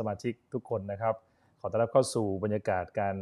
[0.08, 1.14] มาชิกทุกคนนะครับ
[1.60, 3.16] ขอต้อนรับเข้าสู่บรรยากาศการ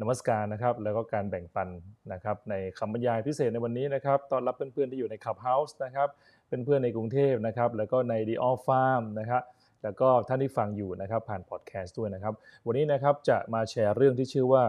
[0.00, 1.68] นมัสการนะครับ แล้วก็การแบ่งปัน
[2.12, 6.08] นะครับ ในคำบรรยายพิเศษในวันนี้นะครับต้อนรับเพื่อนๆที่อยู่ใน Clubhouse นะครับ
[6.48, 9.42] เป็นเพื่อนในกรุงเทพนะครับ แล้วก็ใน The All Farm นะครับ
[9.82, 12.34] แล้วก็ท่านที่ฟังอยู่นะครับผ่านพอดแคสต์ด้วยนะครับ
[12.66, 14.62] วันนี้นะครับจะมาแชร์เรื่องที่ชื่อว่า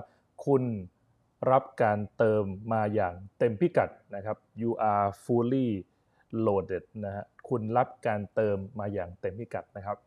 [0.45, 0.63] คุณ
[1.51, 2.43] รับการเติม
[2.73, 5.69] มาอย่างเต็มพิกัดนะครับ you are fully
[6.45, 9.97] loaded นะฮะคุณรับการเติมมาอย่างเต็มพิกัดนะครับ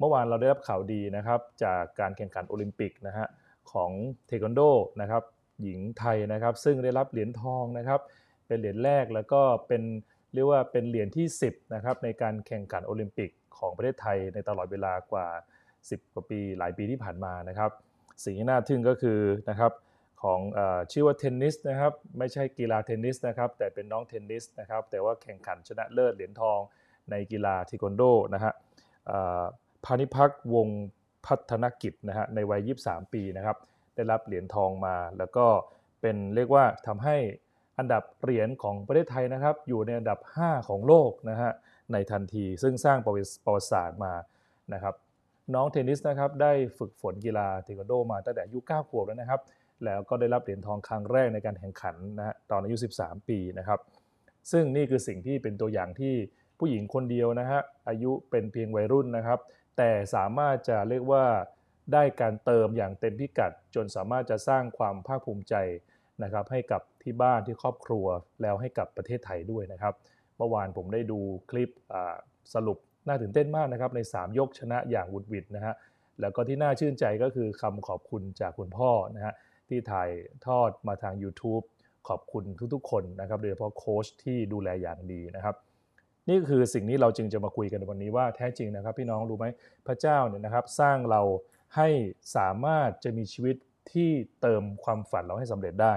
[0.00, 3.26] เมื่อวานเราได้รับข่าวดีนะครับจากการแข่งขันโอลิมปิกนะฮะ
[3.72, 3.90] ของ
[4.26, 4.60] เทควันโด
[5.00, 5.22] นะครับ
[5.62, 8.00] หญิงไทยนะครับ ซึ่งได้รับเหรียญทองนะครับ
[8.46, 9.82] เป็นเหรียญแรกแล้วก็เป็น
[10.34, 15.26] เรียกว่าเป็นเหรียญที่ 10นะครับในการแข่งขันโอลิมปิกของประเทศไทยในตลอดเวลากว่า
[15.70, 17.70] 10 กว่าปีหลายปีที่ผ่านมานะครับ
[18.24, 19.20] สิ่งที่น่าทึ่งก็คือ
[19.50, 19.72] นะครับ
[20.22, 20.60] ของอ
[20.92, 26.58] ชื่อว่าเทนนิสนะครับไม่ใช่กีฬาเทนนิสนะครับแต่เป็นน้องเทนนิสนะครับแต่ว่าแข่งขันชนะเลิศเหรียญทอง
[27.10, 28.02] ในกีฬาเทควันโด
[28.34, 28.52] นะฮะ
[29.84, 30.68] พานิพักวง
[31.26, 33.56] พัฒนกิจนะฮะในวัย 23 ปีนะครับ
[33.94, 35.46] ได้รับเหรียญทองมา แล้วก็
[36.00, 37.16] เป็นเรียกว่าทำให้
[37.78, 41.50] อันดับเหรียญของประเทศไทยนะครับ อยู่ในอันดับ 5 ของโลกนะฮะ
[41.92, 43.20] ในทันที ซึ่งสร้างประวั
[43.60, 44.14] ติศาสตร์มา
[44.74, 44.94] นะครับ
[45.54, 49.40] น้องเทนนิสนะครับได้ฝึกฝนกีฬาเทควันโดมาตั้งแต่อายุ9ขวบแล้วนะครับ
[49.84, 53.80] แล้วก็ได้รับเหรียญทองครั้งแรกในการแข่งขันนะฮะตอนอายุ 13 ปีนะครับ
[54.52, 56.14] ซึ่งนี่คือสิ่งที่เป็นตัวอย่างที่
[56.58, 59.38] ผู้หญิงคนเดียวนะฮะอายุเป็นเพียงวัยรุ่นนะครับ
[59.76, 61.26] แต่สามารถจะเรียกว่า
[61.92, 65.54] ได้การเติมอย่างเต็มพิกัด จนสามารถจะสร้างความภาคภูมิใจ
[66.22, 68.06] นะครับให้กับที่บ้านที่ครอบครัว
[68.42, 69.94] แล้วให้กับประเทศไทยด้วยนะครับ
[70.36, 71.70] เมื่อวานผมได้ดูคลิป
[72.54, 75.74] สรุปน่าตื่นเต้นมากนะครับใน 3 ยกชนะอย่างวุดวิดนะฮะ
[76.20, 79.34] แล้วก็ที่น่าชื่นใจก็คือคำขอบคุณจากคุณพ่อนะฮะ
[79.68, 80.10] ที่ถ่าย
[80.46, 81.64] ทอดมาทาง YouTube
[82.08, 85.56] ขอบคุณทุกๆ คนนะครับโดยเฉพาะโค้ชที่ดูแลอย่างดีนะครับ
[86.30, 89.46] นี่คือสิ่งนี้เราจึงจะมาคุยกันในวันนี้ว่าแท้จริงนะครับ พี่น้องรู้ไหม
[89.86, 91.22] พระเจ้าเนี่ยนะครับ สร้างเรา
[91.76, 91.88] ให้
[92.36, 93.56] สามารถจะมีชีวิต
[93.92, 95.94] ที่เติมความฝันเราให้สำเร็จได้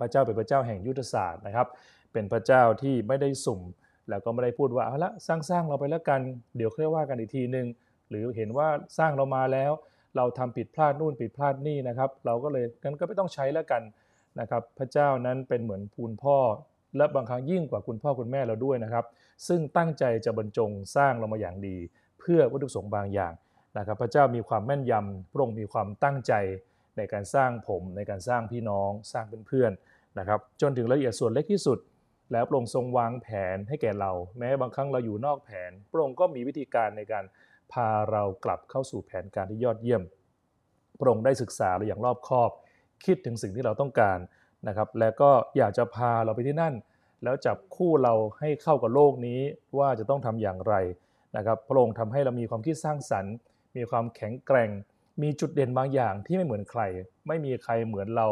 [0.00, 1.66] พระเจ้าเป็นพระเจ้าแห่งยุทธศาสตร์นะครับ
[2.12, 3.60] เป็นพระเจ้าที่ไม่ได้สุ่ม
[4.08, 6.20] แล้วก็ไม่ได้พูดว่าเอาละสร้างสร้างเราไปแล้วกัน
[6.56, 7.66] เดี๋ยวค่อยว่ากันอีกทีหนึ่ง
[8.10, 9.72] หรือเห็นว่าสร้างเรามาแล้ว
[10.16, 13.82] เราทำผิดพลาดนู่นผิดพลาดนี่นะครับ เราก็เลยงั้นก็ไม่ต้องใช้แล้วกัน
[14.40, 16.38] นะครับ พระเจ้านั้นเป็นเหมือนพูนพ่อ
[16.96, 19.04] และบางครั้งยิ่งกว่าคุณพ่อคุณแม่เราด้วยนะครับ
[19.48, 21.76] ซึ่งตั้งใจจะบรรจงสร้างเรามาอย่างดี
[22.20, 23.32] เพื่อวัตถุประสงค์บางอย่าง
[23.78, 26.32] นะครับ พระเจ้ามีความแม่นยำพระองค์มีความตั้งใจ
[26.96, 31.78] ในการสร้างผมในการสร้างพี่น้องสร้างเพื่อนๆนะครับ จนถึงรายละเอียดส่วนเล็กที่สุด
[32.32, 37.24] แล้วพระองค์ทรงวางแผนให้แก่เรา แม้บางครั้งเราอยู่นอกแผน พระองค์ก็มีวิธีการในการ
[37.72, 40.02] พาเรากลับเข้าสู่แผนการที่ยอดเยี่ยม
[41.00, 42.50] พระองค์ได้ศึกษาเราอย่างรอบคอบ
[43.04, 44.18] คิดถึงสิ่งที่เราต้องการ
[44.68, 46.74] นะครับแล้วก็อยากจะพาเราไปที่นั่น
[47.22, 49.40] แล้วจับคู่เราให้เข้ากับโลกนี้
[49.78, 50.74] ว่าจะต้องทำอย่างไร
[51.36, 53.34] นะครับพระองค์ทำให้เรามีความคิดสร้างสรรค์
[53.76, 54.70] มีความแข็งแกร่ง
[55.22, 56.82] มีจุดเด่นบางอย่างที่ไม่เหมือนใคร
[57.28, 58.28] ไม่มีใครเหมือนเรา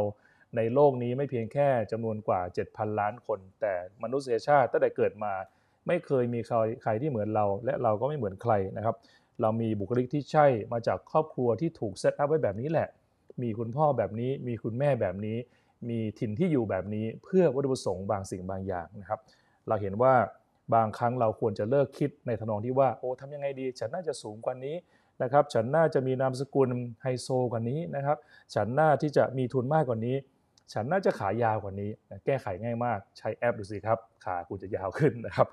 [0.57, 2.41] ในโลกนี้ไม่เพียงแค่จำนวนกว่า
[2.71, 5.33] 7,000 ล้านคน แต่มนุษยชาติตั้งแต่เกิดมา
[5.87, 6.41] ไม่เคยมี
[6.83, 8.97] ใครที่เหมือนเรา และเราก็ไม่เหมือนใครนะครับ
[9.41, 12.89] เรามีบุคลิกที่ใช่มาจากครอบครัวที่ถูกเซตอัพไว้แบบนี้แหละ
[13.43, 15.37] มีคุณพ่อแบบนี้มีคุณแม่แบบนี้
[15.89, 19.21] มีถิ่นที่อยู่แบบนี้เพื่อวัตถุประสงค์บางสิ่งบางอย่างนะครับ
[19.69, 20.15] เราเห็นว่า
[20.75, 24.77] บางครั้งเราควรจะเลิกคิดในทนองที่ว่าโอ้ทำยังไงดี ฉันน่าจะสูงกว่านี้
[25.23, 26.71] นะครับ ฉันน่าจะมีนามสกุล
[27.03, 28.17] ไฮโซกว่านี้นะครับ
[28.55, 30.17] ฉันน่าที่จะมีทุนมากกว่านี้
[30.73, 31.91] ฉันน่าจะขายาวกว่านี้
[32.25, 35.47] แก้ไขง่ายมากใช้แอปดูสิครับขาคุณจะยาวขึ้นนะครับ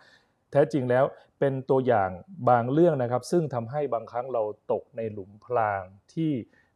[0.51, 1.05] แท้จริงแล้ว
[1.39, 2.09] เป็นตัวอย่าง
[2.49, 6.31] บางเรื่องนะครับ ซึ่งทำให้บางครั้งเราตกในหลุมพรางที่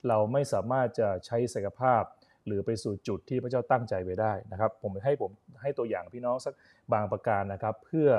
[0.07, 2.03] เราไม่สามารถจะใช้ศักยภาพ
[2.49, 6.53] หรือไปสู่จุดที่พระเจ้าตั้งใจไว้ได้นะครับ ผมให้ผมให้ตัวอย่างพี่น้องสัก
[6.93, 8.09] บางประการนะครับ เพื่อ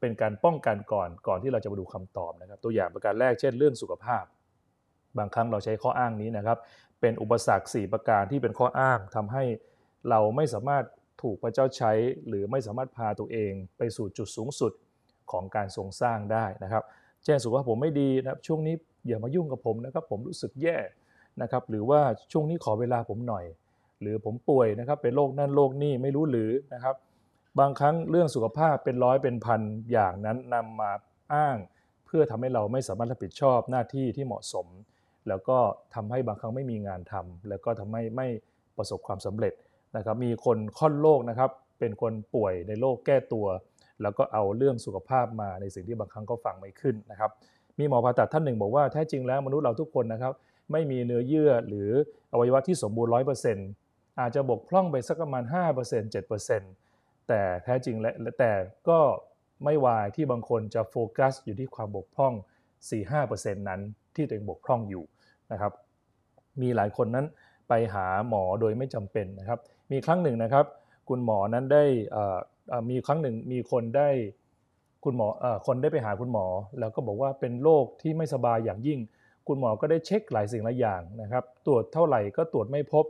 [0.00, 4.24] เป็นการป้องกันก่อนก่อนที่เราจะมาดูคำตอบนะครับ ตัวอย่างประการแรกเช่นเรื่องสุขภาพ
[5.18, 6.58] บางครั้งเราใช้ข้ออ้างนี้นะครับ
[7.00, 9.44] เป็นอุปสรรค 4 ประการที่เป็นข้ออ้างทำให้
[10.10, 10.84] เราไม่สามารถ
[11.22, 11.92] ถูกพระเจ้าใช้
[12.28, 14.72] หรือไม่สามารถพาตัวเองไปสู่จุดสูงสุด
[15.32, 16.84] ของการทรงสร้างได้นะครับ
[17.24, 18.74] เช่นสุขภาพผมไม่ดีนะครับช่วงนี้
[19.06, 20.78] อย่ามายุ่งกับผมนะครับผมรู้สึกแย่
[21.42, 22.00] นะครับหรือว่า
[22.32, 23.44] ช่วงนี้ขอเวลาผมหน่อย
[24.02, 26.94] หรือผมป่วยนะครับเป็นโรคนั่นโรคนี่ไม่รู้หรือนะครับ
[27.60, 29.60] บางครั้งเรื่องสุขภาพเป็นร้อยเป็นพัน
[29.92, 30.92] อย่างนั้นนำมา
[31.32, 31.56] อ้าง
[32.06, 34.66] เพื่อทำให้เราไม่สามารถรับผิดชอบหน้าที่ที่เหมาะสม
[35.28, 35.58] แล้วก็
[35.94, 38.26] ทำให้บางครั้งไม่มีงานทำแล้วก็ทำให้ไม่
[38.76, 39.52] ประสบความสำเร็จ
[39.96, 43.46] นะครับ มีคนค่อนโรคนะครับ เป็นคนป่วยในโรคแก้ตัว
[44.02, 47.30] แล้วก็เอาเรื่องสุขภาพมาในสิ่งที่บางครั้งก็ฟังไม่ขึ้นนะครับ
[47.78, 50.32] มีหมอผ่าตัดท่านหนึ่งบอกว่าแท้จริงแล้วมนุษย์เราทุกคนนะครับ
[50.72, 51.90] ไม่มีเนื้อเยื่อหรือ
[52.32, 53.68] อวัยวะที่สมบูรณ์100%อร์เซ็นต์
[54.20, 55.44] อาจจะบกพร่องไปสักประมาณ
[55.80, 56.14] 5%
[56.54, 58.52] 7%แต่แท้จริงและแต่
[58.88, 58.98] ก็
[59.64, 62.32] ไม่วายที่บางคนจะโฟกัสอยู่ที่ความบกพร่อง
[63.00, 63.80] 4-5%นั้น
[64.14, 65.04] ที่ตัวเองบกพร่องอยู่
[65.52, 65.72] นะครับ
[66.62, 67.26] มีหลายคนนั้น
[67.68, 69.58] ไปหาหมอโดยไม่จำเป็นนะครับ
[69.92, 70.66] มีครั้งหนึ่งนะครับ
[71.08, 71.84] คุณหมอนั้นได้
[72.90, 74.08] มีครั้งหนึ่งมีคนได้
[75.04, 75.28] คุณหมอ
[75.66, 76.46] คนได้ไปหาคุณหมอ
[76.78, 79.00] แล้วก็บอกว่าเป็นโรคที่ไม่สบายอย่างยิ่ง
[79.48, 83.04] คุณหมอก็ได้เช็คหลายสิ่งหลายอย่างนะครับ ตรวจเท่าไหร่ก็ตรวจไม่พบ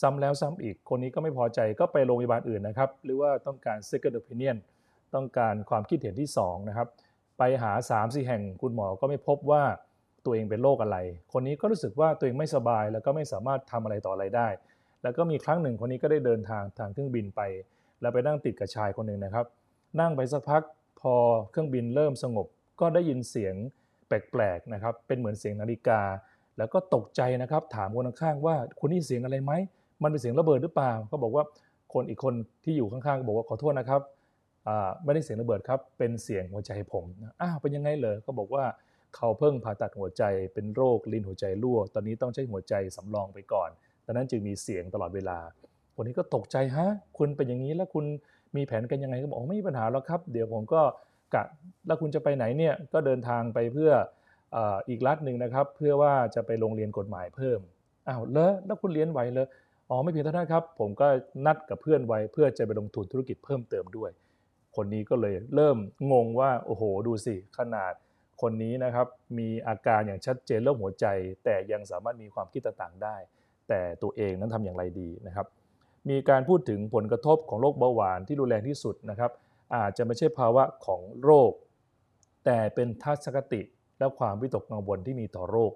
[0.00, 4.56] ซ้ำแล้วซ้ำอีก คนนี้ก็ไม่พอใจก็ไปโรงพยาบาลอื่นนะครับ หรือว่าต้องการ second opinion
[5.14, 6.88] ต้องการความคิดเห็นที่ 2 นะครับ
[7.38, 9.62] ไปหา3ามสี่แห่งคุณหมอก็ไม่พบว่า
[10.24, 10.98] ตัวเองเป็นโรคอะไร
[11.32, 14.48] คนนี้ก็รู้สึกว่าตัวเองไม่สบาย แล้วก็ไม่สามารถทำอะไรต่ออะไรได้
[15.02, 17.40] แล้วก็มีครั้งหนึ่งคนนี้ก็ได้เดินทางทางเครื่องบินไป
[18.00, 19.46] แล้วไปนั่งติดกับชายคนหนึ่งนะครับ
[20.00, 20.62] นั่งไปสักพัก
[21.00, 21.14] พอ
[21.50, 22.46] เครื่องบินเริ่มสงบ
[22.80, 23.54] ก็ได้ยินเสียง
[24.08, 26.00] แปลกๆนะครับ เป็นเหมือนเสียงนาฬิกา
[26.58, 29.52] แล้วก็ตกใจนะครับ ถามคนข้างๆว่าคุณนี่เสียงอะไรไหม
[30.02, 31.44] มันเป็นเสียงระเบิดหรือเปล่าก็บอกว่า
[31.92, 32.34] คนอีกคน
[32.64, 34.02] ที่อยู่ข้างๆก็บอกว่าขอโทษนะครับ
[35.04, 37.04] ไม่ได้เสียงระเบิดครับ เป็นเสียงหัวใจผม
[37.40, 38.64] อ้าวเป็นยังไงเลยก็บอกว่า
[39.16, 40.22] เขาเพิ่งผ่าตัดหัวใจ
[40.54, 43.68] เป็นโรคลิ้นหัวใจรั่ว ตอนนี้ต้องใช้หัวใจสำรองไปก่อน
[44.06, 45.38] ดังนั้นจึงมีเสียงตลอดเวลา
[45.94, 46.88] คนนี้ก็ตกใจฮะ
[47.18, 48.04] คุณเป็นอย่างนี้แล้วคุณ
[48.56, 50.82] มีแผนกันยังไงก็บอกไม่มีปัญหาแล้วครับ เดี๋ยวผมก็
[51.34, 51.42] กะ
[51.86, 53.92] แล้วคุณจะไปไหนเนี่ยก็เดินทางไปเพื่อ
[54.88, 57.60] อีกรัฐหนึ่งนะครับ เพื่อว่าจะไปโรงเรียนกฎหมายเพิ่ม
[58.08, 59.46] อ้าวเลอแล้วคุณเรียนไหวเลย
[59.90, 61.06] อ๋อไม่เพียงเท่านั้นครับ ผมก็
[61.46, 64.10] นัดกับเพื่อนไว้เพื่อจะไปลงทุนธุรกิจเพิ่มเติมด้วย
[64.76, 65.76] คนนี้ก็เลยเริ่ม
[66.12, 67.92] งงว่าโอ้โหดูสิขนาด
[68.42, 69.06] คนนี้นะครับ
[69.38, 71.06] มีอาการอย่างชัดเจนเรื่องหัวใจ
[71.44, 73.16] แต่ยังสามารถมีความคิดต่างๆได้
[73.68, 75.46] แต่ตัวเองนั้นทำอย่างไรดีนะครับ
[76.10, 79.30] มีการพูดถึงผลกระทบของโรคเบาหวานที่รุนแรงที่สุดนะครับ
[79.76, 81.52] อาจจะไม่ใช่ภาวะของโรค
[82.44, 83.60] แต่เป็นทัศนคติ
[83.98, 85.72] และความวิตกกังวลที่มีต่อโรค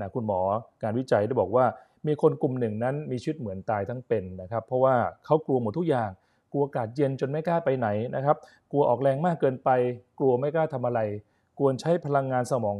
[0.00, 0.40] นะคุณหมอ
[0.82, 1.64] การวิจัยได้บอกว่า
[2.06, 6.10] มีคนกลุ่มหนึ่งนั้นมีชีวิตเหมือนตายทั้งเป็นนะครับ เพราะว่าเขากลัวหมดทุกอย่าง
[6.52, 8.36] กลัวอากาศเย็นจนไม่กล้าไปไหนนะครับ
[8.70, 9.70] กลัวออกแรงมากเกินไป
[10.18, 11.00] กลัวไม่กล้าทำอะไร
[11.58, 12.76] กวใช้พลังงานสมอง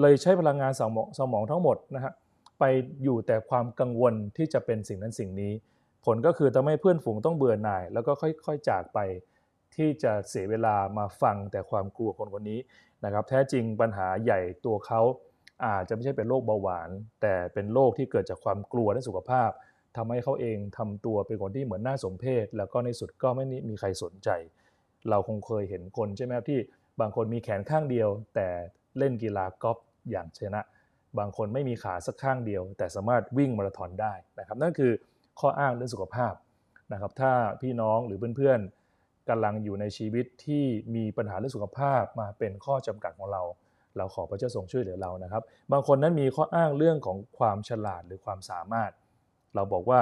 [0.00, 2.12] เลยใช้พลังงานสมองสมองทั้งหมดนะฮะ
[2.58, 2.64] ไป
[3.02, 5.52] อยู่แต่ความกังวลที่จะเป็นสิ่งนั้นสิ่งนี้
[6.04, 8.98] ผลก็คือทำให้เพื่อนฝูงต้องเบื่อหน่าย แล้วก็ค่อยๆจากไป
[9.74, 12.60] ที่จะเสียเวลามาฟังแต่ความกลัวคนคนนี้
[13.04, 15.00] นะครับ แท้จริงปัญหาใหญ่ตัวเขา
[15.66, 16.90] อาจจะไม่ใช่เป็นโรคเบาหวาน
[17.22, 19.50] แต่เป็นโรคที่เกิดจากความกลัวและสุขภาพ
[19.96, 24.28] ทำให้เขาเองทำตัวเป็นคนที่เหมือนน่าสมเพชแล้วก็ในสุดก็ไม่มีใครสนใจ
[25.10, 26.60] เราคงเคยเห็นคนใช่ไหมครับที่
[27.00, 28.48] บางคนมีแขนข้างเดียว แต่
[28.98, 29.78] เล่นกีฬากอล์ฟ
[30.10, 30.62] อย่างชนะ
[31.18, 34.92] บางคนไม่มีขาสักข้างเดียว แต่สามารถวิ่งมาราธอนได้นะครับ นั่นคือ
[35.40, 36.34] ข้ออ้างเรื่องสุขภาพ
[36.92, 40.64] นะครับ ถ้าพี่น้องหรือเพื่อนๆกำลังอยู่ในชีวิตที่
[40.94, 43.42] มีปัญหาเรื่องสุขภาพมาเป็นข้อจำกัดของเรา
[43.96, 45.42] เราขอพระเจ้าทรงช่วยเหลือเรานะครับ
[45.72, 48.90] บางคนนั้นมีข้ออ้างเรื่องของความฉลาดหรือความสามารถ
[49.54, 50.00] เราบอกว่า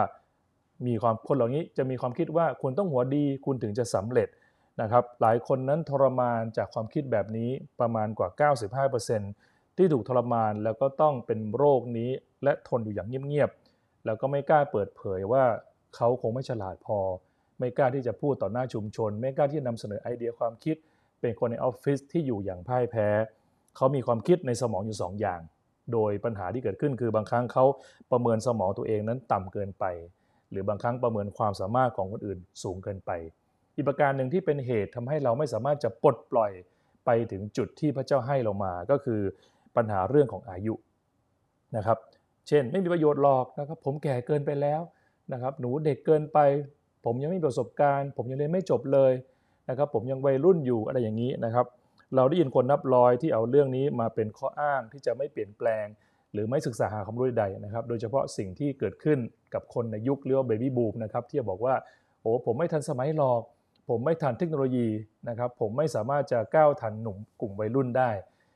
[0.86, 4.28] มีความคนเหล่านี้จะมีความคิดว่าคุณต้องหัวดีคุณถึงจะสำเร็จ
[4.80, 7.50] นะครับ หลายคนนั้นทรมานจากความคิดแบบนี้
[7.80, 8.50] ประมาณกว่า
[8.88, 12.10] 95%ที่ถูกทรมานแล้วก็ต้องเป็นโรคนี้
[12.44, 15.44] และทนอยู่อย่างเงียบๆแล้วก็ไม่กล้าเปิดเผยว่า
[15.96, 16.98] เขาคงไม่ฉลาดพอ
[17.58, 20.76] ไม่กล้าที่จะพูดต่อหน้าชุมชน ไม่กล้าที่จะนำเสนอไอเดียความคิด
[21.20, 23.08] เป็นคนในออฟฟิศที่อยู่อย่างพ่ายแพ้
[23.78, 25.40] เขามีความคิดในสมองอยู่ 2 อย่าง
[25.92, 27.64] โดยปัญหาที่เกิดขึ้นคือบางครั้งเขา
[28.10, 29.84] ประเมินสมองตัวเองนั้นต่ำเกินไป
[30.50, 33.10] หรือบางครั้งประเมินความสามารถของคนอื่นสูงเกินไป
[33.74, 36.52] อีกประการหนึ่งที่เป็นเหตุทำให้เราไม่สามารถจะปลดปล่อย
[37.04, 39.20] ไปถึงจุดที่พระเจ้าให้เรามาก็คือ
[39.76, 40.74] ปัญหาเรื่องของอายุ
[41.76, 41.98] นะครับ
[42.48, 44.80] เช่นไม่มีประโยชน์หรอกนะครับผมแก่เกินไปแล้ว
[45.32, 46.38] นะครับหนูเด็กเกินไป
[47.04, 49.12] ผมยังไม่มีประสบการณ์ ผมยังเรียนไม่จบเลย
[49.68, 51.66] นะครับผมยังวัยรุ่นอยู่อะไรอย่างนี้นะครับ
[52.16, 55.86] เราได้ยินคนนับร้อยที่เอาเรื่องนี้มาเป็นข้ออ้างที่จะไม่เปลี่ยนแปลง
[56.32, 59.18] หรือไม่ศึกษาหาความรู้ใดนะครับ โดยเฉพาะสิ่งที่เกิดขึ้น
[59.54, 61.74] กับคนในยุคเรียกว่า baby boom นะครับที่จะบอกว่า
[62.20, 63.42] โอ้ผมไม่ทันสมัยหรอก
[63.88, 64.88] ผมไม่ทันเทคโนโลยี
[65.28, 68.10] นะครับผมไม่สามารถจะก้าวทันหนุ่มกลุ่มวัยรุ่นได้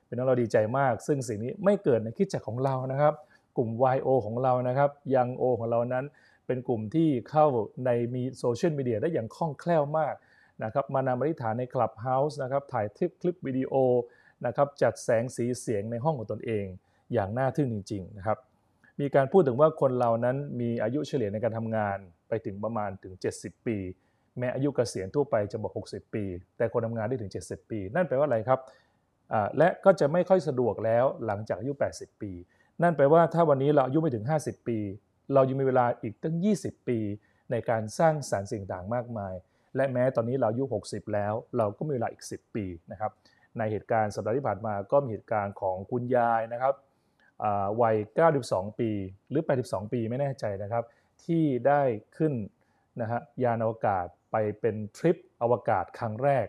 [0.06, 3.14] เป็นนั้นเราดีใจมาก ซึ่งสิ่งนี้ไม่เกิดในคริสตจักรของเรานะครับ
[3.56, 6.04] กลุ่ม YO ของเรานะครับ Young Old ของเรานั้น
[6.46, 7.46] เป็นกลุ่มที่เข้า
[7.84, 10.14] ในมีโซเชียลมีเดียได้อย่างคล่องแคล่วมาก
[10.64, 13.74] นะครับมานำอธิษฐานใน Clubhouse นะครับถ่ายคลิปคลิปวิดีโอ
[14.46, 16.64] นะครับจัดแสงสีเสียงในห้องของตนเอง
[17.12, 18.38] อย่างน่าทึ่งจริงๆนะครับ
[19.00, 23.76] มีการพูดถึงว่าคนเรานั้นมีอายุเฉลี่ยในการทำงานไปถึงประมาณถึง 70 ปี
[24.38, 26.24] แม้อายุเกษียณทั่วไปจะบอก 60 ปี
[26.56, 28.60] แต่คนทำงานได้ถึง 70 ปี นั่นแปลว่าอะไรครับ
[29.58, 32.32] และก็จะไม่ค่อยสะดวกแล้วหลังจากอายุ 80 ปี
[32.82, 34.78] นั่นแปลว่าถ้าวันนี้เราอายุไม่ถึง 50 ปี
[35.34, 36.98] เรายังมีเวลาอีกตั้ง 20 ปี
[37.50, 39.34] ในการสร้างสารรค์สิ่งต่างมากมาย
[39.76, 43.12] และแม้ตอนนี้เราอายุ 60 แล้ว เราก็มีเวลาอีก 10 ปีนะครับ
[43.58, 46.74] ในเหตุการณ์สัปดาห์ที่ผ่านมาก็มีเหตุการณ์ของคุณยายนะครับ
[47.82, 47.96] วัย
[48.38, 48.90] 92 ปี
[49.30, 50.84] หรือ 82 ปีไม่แน่ใจนะครับ
[51.24, 51.82] ที่ได้
[52.16, 52.32] ขึ้น
[53.00, 56.46] นะฮะยานอวกาศไปเป็นทริปอวกาศครั้งแรก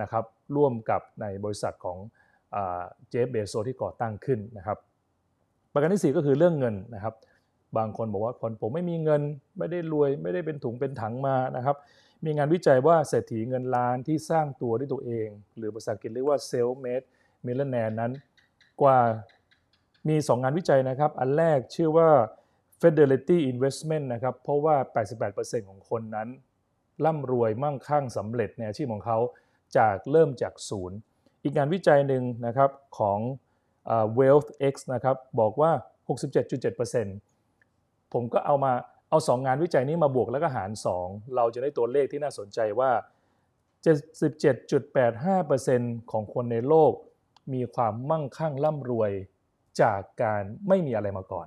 [0.00, 0.24] นะครับ
[0.56, 1.98] ร่วมกับในบริษัทของ
[3.08, 4.78] เจฟเบโซที่ก่อตั้งขึ้นนะครับ
[5.72, 7.14] ประการที่ 4 ก็คือเรื่องเงินนะครับ
[7.78, 9.22] บางคนบอกว่าคนผมไม่มีเงิน
[9.58, 11.76] ไม่ได้รวยไม่ได้เป็นถุงเป็นถังมานะครับ
[12.24, 17.06] มีงานวิจัยว่าเศรษฐีเงินล้านที่สร้างตัวด้วยตัวเอง หรือภาษาอังกฤษเรียกว่า self made
[17.46, 18.12] millionaire นั้น
[18.82, 18.98] กว่า
[20.08, 22.10] มี 2 งานวิจัยนะครับ อันแรกชื่อว่า
[22.80, 24.76] Fidelity Investment นะครับ เพราะว่า
[25.22, 26.28] 88%ของคนนั้น
[27.04, 29.18] ร่ำรวยมั่งคั่งสำเร็จในอาชีพของเขา
[29.76, 30.98] จากเริ่มจากศูนย์
[31.42, 33.18] อีกงานวิจัยหนึ่งนะครับของ
[34.18, 35.70] Wealth X นะครับ บอกว่า
[37.32, 38.72] 67.7%ผมก็เอามา
[39.12, 40.70] เอา 2 งานวิจัยนี้มาบวกแล้วก็หาร
[41.02, 42.90] 2 เราจะได้ตัวเลขที่น่าสนใจว่า
[43.90, 46.92] 77.85%ของคนในโลก
[47.54, 49.10] มีความมั่งคั่งร่ำรวย
[49.82, 51.46] จากการไม่มีอะไรมาก่อน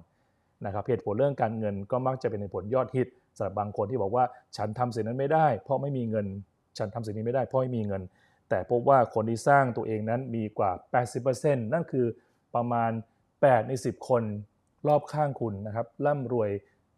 [0.66, 3.08] นะครับเหตุผลเรื่องการเงินก็มักจะเป็นเหตุผลยอดฮิต
[3.38, 4.26] สำหรับบางคนที่บอกว่า
[4.58, 6.28] ฉันทำสิ่งนั้นไม่ได้ เพราะไม่มีเงิน
[6.78, 8.02] ฉันทำสิ่งนี้ไม่ได้เพราะไม่มีเงิน
[8.50, 10.72] แต่พบว่าคนที่สร้างตัวเองนั้นมีกว่า
[11.24, 12.06] 80%นั่นคือ
[12.56, 12.92] ประมาณ
[13.30, 14.24] 8 ใน 10 คน
[14.88, 16.50] รอบข้างคุณนะครับร่ำรวย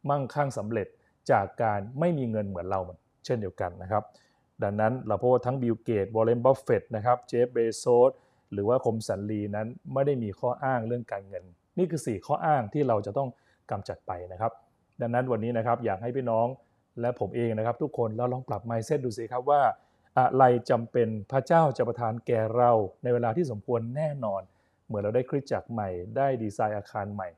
[0.10, 0.88] มั่งคั่งสำเร็จ
[1.32, 2.80] จากการไม่มีเงินเหมือนเรา
[3.26, 4.04] เช่นเดียวกันนะครับ
[4.64, 8.12] ดังนั้นเราพบว่าทั้งบิลเกตส์วอร์เรนบัฟเฟตต์นะครับเจฟฟ์เบโซส
[8.54, 11.44] หรือว่าคมสันลีนั้นไม่ได้มีข้ออ้างเรื่องการเงิน
[11.78, 13.30] นี่คือ 4 ข้ออ้างที่เราจะต้อง
[13.72, 14.52] กำจัดไปนะครับ
[15.02, 16.48] ดังนั้นวันนี้นะครับอยากให้พี่น้อง
[17.02, 19.62] และผมเองนะครับ ทุกคนเราลองปรับ mindset ดูสิครับว่า
[20.20, 22.72] อะไรจำเป็นพระเจ้าจะประทานแก่เรา
[23.04, 24.42] ในเวลาที่สมควรแน่นอน
[24.88, 27.30] เหมือนเราได้คริสตจักรใหม่ได้ดีไซน์อาคารใหม่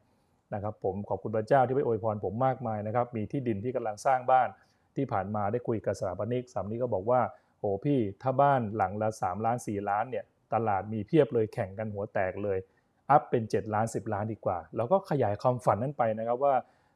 [0.53, 4.47] นะครับผมขอบคุณพระเจ้าที่ไปอวยพรผมมากมายนะครับ มีที่ดินที่กำลังสร้างบ้าน
[4.95, 7.21] ที่ผ่านมาได้คุยกับสถาปนิกสามนี้ก็บอกว่า
[7.59, 12.59] โอ้พี่ถ้าบ้านหลังละ 3 ล้าน 4 ล้านเนี่ยตลาดมีเพียบเลยแข่งกันหัวแตกเลย
[13.09, 16.55] อัพเป็น 7 ล้าน 10 ล้านดีกว่า แล้วก็ขยายความฝันนั้นไปนะครับว่า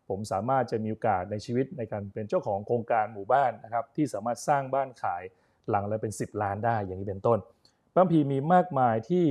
[0.10, 5.24] ผมสามารถจะมีโอกาสในชีวิตในการเป็นเจ้าของโครงการหมู่บ้านนะครับที่สามารถสร้างบ้านขาย
[5.70, 7.40] หลังละเป็น 10 ล้านได้อย่างนี้เป็นต้น
[7.94, 9.26] พระพีมีมากมายที่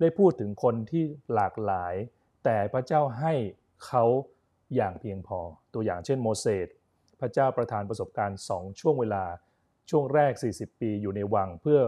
[0.00, 1.04] ได้พูดถึงคนที่
[1.34, 1.94] หลากหลาย
[2.44, 3.32] แต่พระเจ้าให้
[3.86, 4.04] เขา
[4.74, 5.40] อย่างเพียงพอ
[5.74, 6.68] ตัวอย่างเช่นโมเสส
[7.20, 9.24] พระเจ้าประทานประสบการณ์ 2 ช่วงเวลา
[9.90, 11.80] ช่วงแรก 40 ปีอยู่ในวังเพื่อ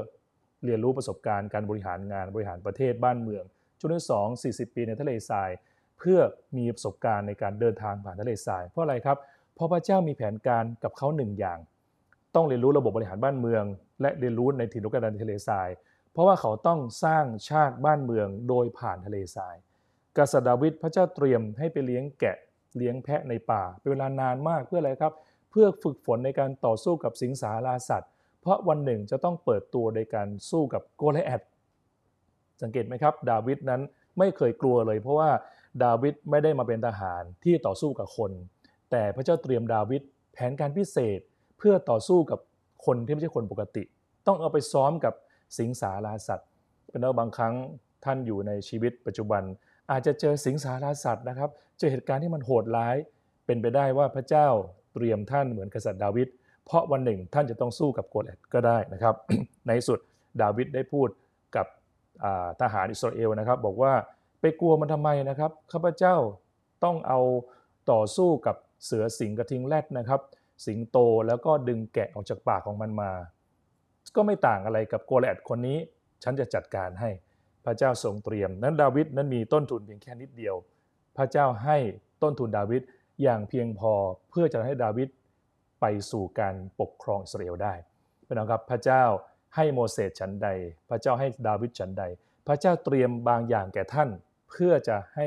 [0.64, 3.44] เรียนรู้ประสบการณ์การบริหารงานบริหารประเทศบ้านเมือง
[3.78, 5.50] ช่วงที่ 2 40 ปีในทะเลทราย
[5.98, 6.18] เพื่อ
[6.56, 9.18] มีประสบการณ์ในการเดินทางผ่านทะเลทราย เพราะอะไรครับ
[9.54, 11.58] เพราะพระเจ้ามีแผนการกับเขาหนึ่งอย่าง
[12.34, 13.64] ต้องเรียนรู้ระบบบริหารบ้านเมือง
[14.00, 15.68] และเรียนรู้ในถิ่นทุกดานทะเลทราย
[16.12, 19.56] เพราะว่าเขาต้องสร้างชาติบ้านเมืองโดยผ่านทะเลทราย
[20.18, 22.36] กษัตริย์ดาวิดพระเจ้าเตรียมให้ไปเลี้ยงแกะ
[22.76, 25.14] เลี้ยงแพะในป่า เป็นเวลานานมากเพื่ออะไรครับ
[25.50, 31.42] เพื่อฝึกฝนในการต่อสู้กับสิงสาราสัตว์ เพราะวันหนึ่งจะต้องเปิดตัวในการสู้กับโกลแอด
[32.62, 33.82] สังเกตไหมครับ ดาวิดนั้น
[34.18, 35.30] ไม่เคยกลัวเลย เพราะว่า
[35.84, 38.30] ดาวิดไม่ได้มาเป็นทหารที่ต่อสู้กับคน
[38.90, 41.20] แต่พระเจ้าเตรียมดาวิดแผนการพิเศษ
[41.58, 42.40] เพื่อต่อสู้กับ
[42.86, 43.82] คนที่ไม่ใช่คนปกติ
[44.26, 45.14] ต้องเอาไปซ้อมกับ
[45.58, 46.48] สิงสาราสัตว์
[46.90, 47.54] เป็นว่าบางครั้ง
[48.04, 49.42] ท่านอยู่ในชีวิตปัจจุบัน
[49.90, 52.96] อาจจะเจอสิงสาราสัตว์นะครับ เจอเหตุการณ์ที่มันโหดร้าย
[53.46, 54.48] เป็นไปได้ว่าพระเจ้า
[54.94, 56.28] เตรียมท่านเหมือนกษัตริย์ดาวิด
[56.64, 59.14] เพราะวันหนึ่งท่านจะต้องสู้กับโกลแอดก็ได้นะครับ
[59.66, 60.00] ในสุด
[60.42, 61.08] ดาวิดได้พูด
[61.56, 61.66] กับ
[62.60, 63.92] ทหารอิสราเอลนะครับ บอกว่า
[64.40, 66.16] ไปกลัวมันทำไมนะครับ ข้าพเจ้า
[66.84, 67.20] ต้องเอา
[67.92, 70.20] ต่อสู้กับเสือสิงกระทิงแรดนะครับ
[70.66, 73.12] สิงโตแล้วก็ดึงแกะออกจากปากของมันมา
[74.16, 75.78] ก็ไม่ต่างอะไรกับโกลแอดคนนี้
[76.22, 77.10] ฉันจะจัดการให้
[77.66, 80.54] พระเจ้าทรงเตรียม นั้นดาวิดนั้นมีต้นทุนเพียงแค่นิดเดียว
[81.16, 81.76] พระเจ้าให้
[82.22, 82.82] ต้นทุนดาวิด
[83.22, 83.92] อย่างเพียงพอ
[84.30, 85.08] เพื่อจะให้ดาวิด
[85.80, 87.74] ไปสู่การปกครองอิสราเอลได้
[88.26, 89.02] เป็นองครับพระเจ้า
[89.54, 90.48] ให้โมเสสฉันใด
[90.90, 92.04] พระเจ้าให้ดาวิดฉันใด
[92.46, 94.08] พระเจ้าเตรียมบางอย่างแก่ท่าน
[94.50, 95.26] เพื่อจะให้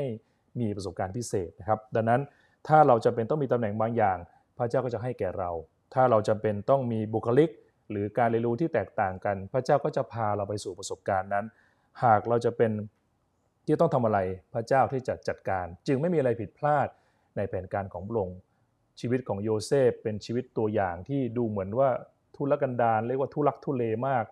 [0.60, 2.20] มีประสบการณ์พิเศษนะครับ ดังนั้น
[2.68, 4.18] ถ้าเราจะเป็นต้องมีตำแหน่งบางอย่าง
[4.58, 5.50] พระเจ้าก็จะให้แก่เรา
[5.94, 7.50] ถ้าเราจำเป็นต้องมีบุคลิก
[7.90, 11.44] หรือการเรียนรู้ที่แตกต่างกัน พระเจ้าก็จะพาเราไปสู่ประสบการณ์นั้น
[12.04, 12.72] หากเราจะเป็น
[13.66, 14.18] ที่ต้องทำอะไร
[14.54, 16.88] พระเจ้าที่จะจัดการ จึงไม่มีอะไรผิดพลาด
[17.36, 18.38] ในแผนการของพระองค์
[19.00, 21.90] ชีวิตของโยเซฟเป็นชีวิตตัวอย่างที่ดูเหมือนว่า
[22.36, 24.24] ทุรกันดารเรียกว่าทุลักทุเลมาก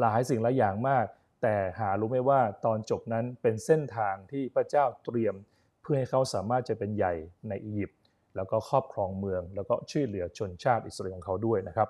[0.00, 1.06] หลายสิ่งหลายอย่างมาก
[1.42, 5.34] แต่หารู้ไหมว่าตอนจบนั้นเป็นเส้นทางที่พระเจ้าเตรียม
[5.82, 7.14] เพื่อให้เขาสามารถจะเป็นใหญ่
[7.48, 7.98] ในอียิปต์
[8.36, 11.88] แล้วก็ครอบครองเมือง แล้วก็ช่วยเหลือชนชาติอิสราเอลของเขาด้วยนะครับ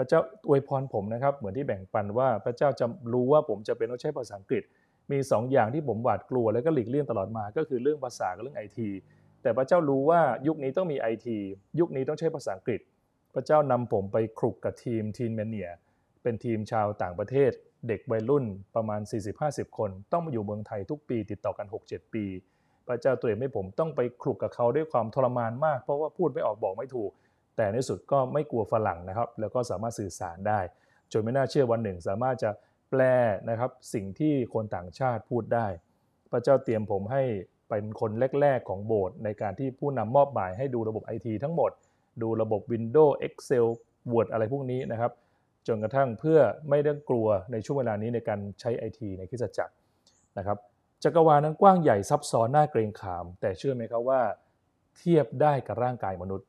[0.00, 4.62] ระเจ้าอวยพรผมนะครับ เหมือนที่แบ่งปันว่าพระเจ้าจะรู้ว่าผมจะเป็นต้องใช้ภาษาอังกฤษ
[5.10, 8.88] มี2ออย่างที่ผมหวาดกลัวแล้วก็หลีกเลี่ยงตลอดมา ก็คือเรื่องภาษากับเรื่องไอที
[9.42, 11.38] แต่พระเจ้ารู้ว่ายุคนี้ต้องมีไอที
[11.80, 12.80] ยุคนี้ต้องใช้ภาษาอังกฤษ
[13.34, 15.68] พระเจ้านำผมไปคลุกกับทีมทีมแมเนีย
[16.22, 17.50] เป็นทีมชาวต่างประเทศ
[17.88, 19.00] เด็กวัยรุ่นประมาณ
[19.38, 22.24] 40-50 คน ต้องมาอยู่เมืองไทยทุกปีติดต่อกัน 6-7 ปี
[22.88, 27.10] พระเจ้าเตรียมให้ผมต้องไปคลุกกับเขาด้วยความทรมานมาก เพราะว่าพูดไม่ออกบอกไม่ถูก
[27.60, 30.60] แต่ในสุดก็ไม่กลัวฝรั่งนะครับ แล้วก็สามารถสื่อสารได้
[31.12, 32.50] จนไม่น่าเชื่อวันหนึ่ง สามารถจะ
[32.90, 33.00] แปล
[33.50, 35.66] นะครับสิ่งที่คนต่างชาติพูดได้
[36.30, 37.22] พระเจ้าเตรียมผมให้
[37.68, 41.70] เป็นคนแรก ๆ ของโบสถ์ในการที่ผู้นำมอบหมายให้ดูระบบไอทีทั้งหมด
[42.22, 43.66] ดูระบบ Windows Excel
[44.12, 45.12] Word อะไรพวกนี้นะครับ
[45.66, 46.38] จนกระทั่งเพื่อ
[46.70, 49.74] ไม่ต้องกลัวในช่วงเวลานี้ในการใช้ไอทีในคริสตจักร
[50.38, 50.58] นะครับ
[51.04, 54.20] จักรวาลนั้นกว้างใหญ่ซับซ้อนน่าเกรงขาม แต่เชื่อไหมครับว่า
[54.96, 56.46] เทียบได้กับร่างกายมนุษย์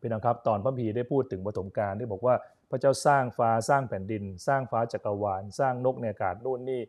[0.00, 2.34] พี่น้องครับตอนพระพีได้พูดถึงปฐมกาลได้บอกว่า
[2.70, 6.80] พระเจ้าสร้างฟ้าสร้างแผ่นดิน สร้างฟ้าจักรวาล สร้างนกในอากาศนู่นนี่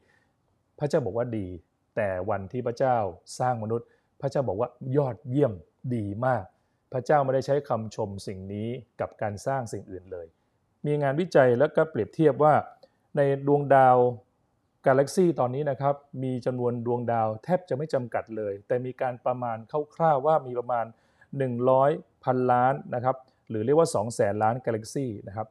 [0.80, 1.48] พระเจ้าบอกว่าดี
[1.96, 2.98] แต่วันที่พระเจ้า
[3.40, 3.88] สร้างมนุษย์
[4.22, 5.54] พระเจ้าบอกว่ายอดเยี่ยม
[5.96, 6.44] ดีมาก
[6.94, 8.68] พระเจ้าไม่ได้ใช้คำชมสิ่งนี้
[9.00, 10.28] กับการสร้างสิ่งอื่นเลย
[10.86, 12.54] มีงานวิจัยแล้วก็เปรียบเทียบว่า
[13.18, 13.98] ในดวงดาว
[14.86, 19.58] กาแล็กซีตอนนี้นะครับมีจำนวนดวงดาวแทบจะไม่จำกัดเลย แต่มีการประมาณ
[19.96, 20.86] คร่าวๆว่ามีประมาณ
[21.38, 23.16] 100พันล้านนะครับ
[23.50, 25.48] หรือเรียกว่า2แสนล้านกาแล็กซีนะครับ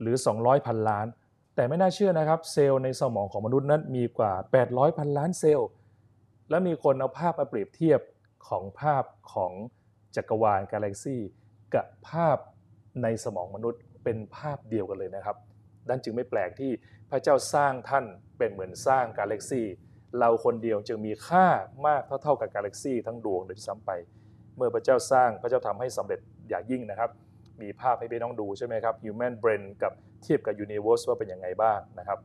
[0.00, 1.06] หรือ 200พันล้าน
[1.54, 4.32] แต่ไม่น่าเชื่อนะครับ เซลล์ในสมองของมนุษย์นั้นมีกว่า
[4.66, 5.68] 800พันล้านเซลล์
[6.50, 8.00] และมีคนเอาภาพมาเปรียบเทียบ
[8.48, 9.52] ของภาพของ
[10.16, 11.16] จักรวาลกาแล็กซี
[11.74, 12.38] กับภาพ
[13.02, 15.36] ในสมองมนุษย์เป็นภาพเดียวกันเลยนะครับ
[15.88, 16.72] ดันจึงไม่แปลกที่
[17.10, 18.04] พระเจ้าสร้างท่าน
[18.38, 19.62] เป็นเหมือนสร้างกาแล็กซี
[20.18, 21.46] เราคนเดียวจึงมีค่า
[21.86, 23.90] มากเท่าๆกับกาแล็กซีทั้งดวงโดยซ้ำไป
[24.56, 27.10] เมื่อพระเจ้าสร้างพระเจ้าทำให้สำเร็จอย่างยิ่งนะครับ
[27.62, 32.18] มีภาพให้พี่น้องดูใช่ไหมครับ Human Brain กับเทียบกับ Universe ว่าเป็นยังไงบ้างนะครับ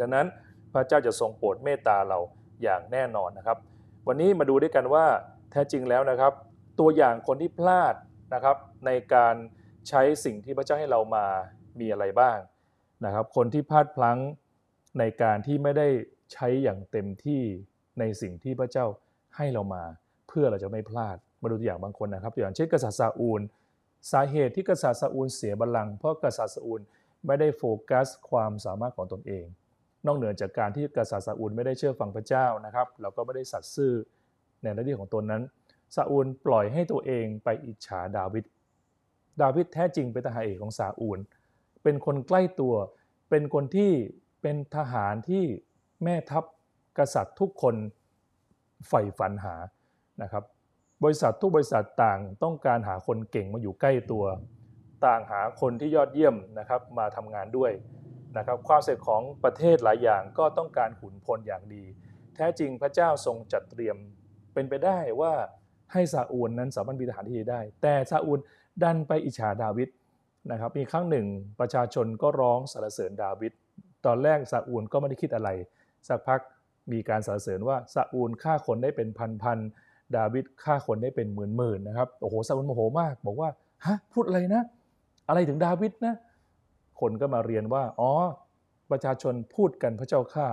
[0.00, 0.26] ดังนั้น
[0.74, 2.18] พระเจ้าจะทรงโปรดเมตตาเรา
[2.62, 3.58] อย่างแน่นอนนะครับ
[4.08, 5.04] วันนี้มาดูด้วยกันว่า
[5.50, 6.32] แท้จริงแล้วนะครับ
[6.80, 7.94] ตัวอย่างคนที่พลาด
[8.34, 9.34] นะครับในการ
[9.88, 11.26] ใช้สิ่งที่พระเจ้าให้เรามา
[11.80, 12.38] มีอะไรบ้าง
[13.04, 14.18] นะครับ คนที่พลาดพลั้ง
[14.98, 15.88] ในการที่ไม่ได้
[16.32, 17.42] ใช้อย่างเต็มที่
[17.98, 18.86] ในสิ่งที่พระเจ้า
[19.36, 19.84] ให้เรามา
[20.28, 23.40] เพื่อเราจะไม่พลาด มาดูตัวอย่างบางคนนะครับตัวอย่างเช่นกษัตริย์ซาอูล
[24.12, 26.80] สาเหตุที่กษัตริย์ซาอูลเสียบัลลังก์เพราะกษัตริย์ซาอูล
[27.26, 29.44] ไม่ได้โฟกัสความสามารถของตนเอง
[30.06, 33.92] นอกเหนือจากการที่กษัตริย์ซาอูลไม่ได้เชื่อฟังพระเจ้านะครับแล้วก็ไม่ได้สัตย์ซื่อ
[34.62, 35.42] ในหน้าที่ของตนนั้น
[35.94, 38.44] ซาอูลปล่อยให้ตัวเองไปอิจฉาดาวิด
[39.42, 41.18] ดาวิดแท้จริงเป็นทหารเอกของซาอูล
[41.82, 42.74] เป็นคนใกล้ตัว
[43.30, 43.92] เป็นคนที่
[44.42, 45.44] เป็นทหารที่
[46.04, 46.44] แม่ทัพ
[46.98, 47.74] กษัตริย์ทุกคน
[48.88, 49.54] ใฝ่ฝันหา
[50.22, 50.44] นะครับ
[51.04, 54.24] บริษัททุกบริษัทต่างต้องการหาคนเก่งมาอยู่ใกล้ตัว
[55.06, 57.72] ต่างหาคนที่ยอดเยี่ยมนะครับมาทำงานด้วย
[58.36, 61.84] นะครับความเสร็จของประเทศหลายอย่างก็ต้องการขุนพลอย่างดี
[62.34, 63.96] แท้จริงพระเจ้าทรงจัดเตรียม
[64.54, 65.32] เป็นไปได้ว่า
[65.92, 68.38] ให้ซาอูลนั้นสามารถมีทหารที่ดีได้ แต่ซาอูล
[68.82, 69.88] ดันไปอิจฉาดาวิด
[70.50, 71.26] นะครับมีครั้งหนึ่ง
[71.60, 73.52] ประชาชนก็ร้องสรรเสริญดาวิด
[74.06, 75.48] ตอนแรกซาอูลก็ไม่ได้คิดอะไร
[76.08, 76.40] สักพัก
[76.92, 79.08] มีการสรรเสริญว่าซาอูลฆ่าคนได้เป็น
[79.42, 83.50] พันๆ ดาวิดฆ่าคนได้เป็นหมื่นๆนะครับโอ้โหซาอูลโมโหมาก บอกว่า
[83.86, 84.62] ฮะพูดอะไรนะ
[85.28, 86.14] อะไรถึงดาวิดนะ
[87.00, 88.12] คนก็มาเรียนว่าอ๋อ
[88.90, 90.46] ประชาชนพูดกันพระเจ้าข้า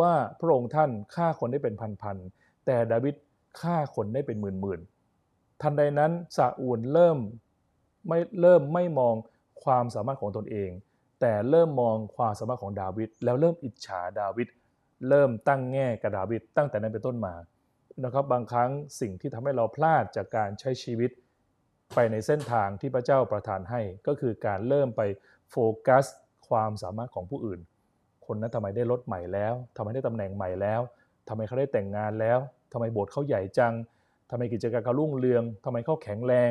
[0.00, 3.14] ว่าพระองค์ท่านฆ่าคนได้เป็นพันๆแต่ดาวิด
[3.60, 7.18] ฆ่าคนได้เป็นหมื่นๆทันใดนั้นซาอูลเริ่ม
[8.08, 9.14] ไม่เริ่มไม่มอง
[9.64, 10.70] ความสามารถของตนเอง
[11.20, 14.48] แต่เริ่มมองความสามารถของดาวิดแล้วเริ่มอิจฉาดาวิด
[15.08, 17.34] เริ่มตั้งแง่กับดาวิดตั้งแต่นั้นเป็นต้นมา
[18.04, 21.10] นะครับบางครั้งสิ่งที่ทำให้เราพลาดจากการใช้ชีวิต
[21.94, 25.02] ไปในเส้นทางที่พระเจ้าประทานให้ ก็คือการเริ่มไป
[25.50, 26.04] โฟกัส
[26.48, 27.60] ความสามารถของผู้อื่น
[28.26, 30.80] คนนั้นทำไมได้รถใหม่แล้วทำไมได้ตำแหน่งใหม่แล้ว
[31.28, 32.38] ทำไมเขาได้แต่งงานแล้ว
[32.72, 33.74] ทำไมโบสถ์เขาใหญ่จัง
[34.30, 36.50] ทำไมกิจการเขารุ่งเรืองทำไมเขาแข็งแรง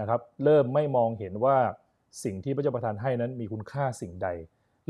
[0.00, 1.58] นะครับ เริ่มไม่มองเห็นว่า
[2.24, 4.28] สิ่งที่พระเจ้าประทานให้นั้นมีคุณค่าสิ่งใด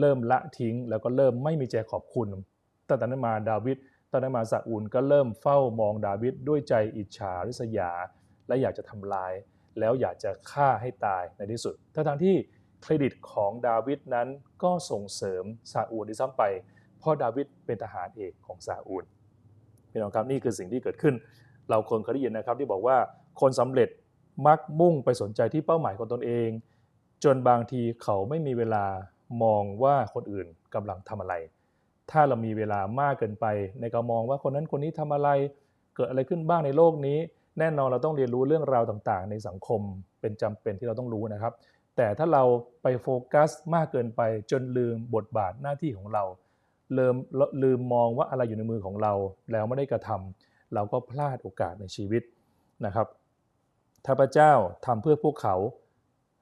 [0.01, 2.29] เริ่มละทิ้งแล้วก็เริ่มไม่มีใจขอบคุณ
[2.89, 3.77] ตั้งแต่นั้นมาดาวิด
[4.13, 7.91] ตอนนั้นมาซาอูลก็เริ่มเฝ้ามองดาวิดด้วยใจอิจฉาริษยา
[8.49, 9.33] และอยากจะทำลาย
[9.79, 12.37] แล้วอยากจะฆ่าให้ตายในที่สุดทั้งที่
[12.83, 14.29] เครดิตของดาวิดนั้น
[14.63, 16.43] ก็ส่งเสริมซาอูลที่ซ้ำไป
[16.99, 19.05] เพราะดาวิดเป็นทหารเอกของซาอูล
[19.91, 21.15] พี่น้องครับนี่คือสิ่งที่เกิดขึ้น
[21.69, 22.97] เราคนเคยได้ยินนะครับที่บอกว่า
[23.41, 23.89] คนสำเร็จ
[24.47, 26.49] มักมุ่งไปสนใจที่เป้าหมายของตนเอง
[27.25, 28.85] จนบางทีเขาไม่มีเวลา
[29.43, 31.35] มองว่าคนอื่นกำลังทำอะไร
[32.11, 33.47] ถ้าเรามีเวลามากเกินไป
[33.81, 35.29] ในการมองว่าคนนั้นคนนี้ทำอะไร
[35.97, 37.19] เกิดอะไรขึ้นบ้างในโลกนี้
[37.59, 39.81] แน่นอนเราต้องเรียนรู้เรื่องราวต่างๆ ในสังคม
[40.21, 41.53] เป็นจำเป็นที่เราต้องรู้นะครับ
[41.97, 42.43] แต่ถ้าเรา
[42.83, 46.25] ไปโฟกัสมากเกินไปจนลืมบทบาทหน้าที่ของเรา
[46.99, 47.15] ลืม
[47.63, 49.13] ลืมมองว่าอะไรอยู่ในมือของเรา
[49.53, 52.23] แล้วไม่ได้กระทำเราก็พลาดโอกาสในชีวิต
[52.87, 53.07] นะครับ
[54.05, 54.53] ถ้าพระเจ้า
[54.87, 55.57] ทำเพื่อพวกเขา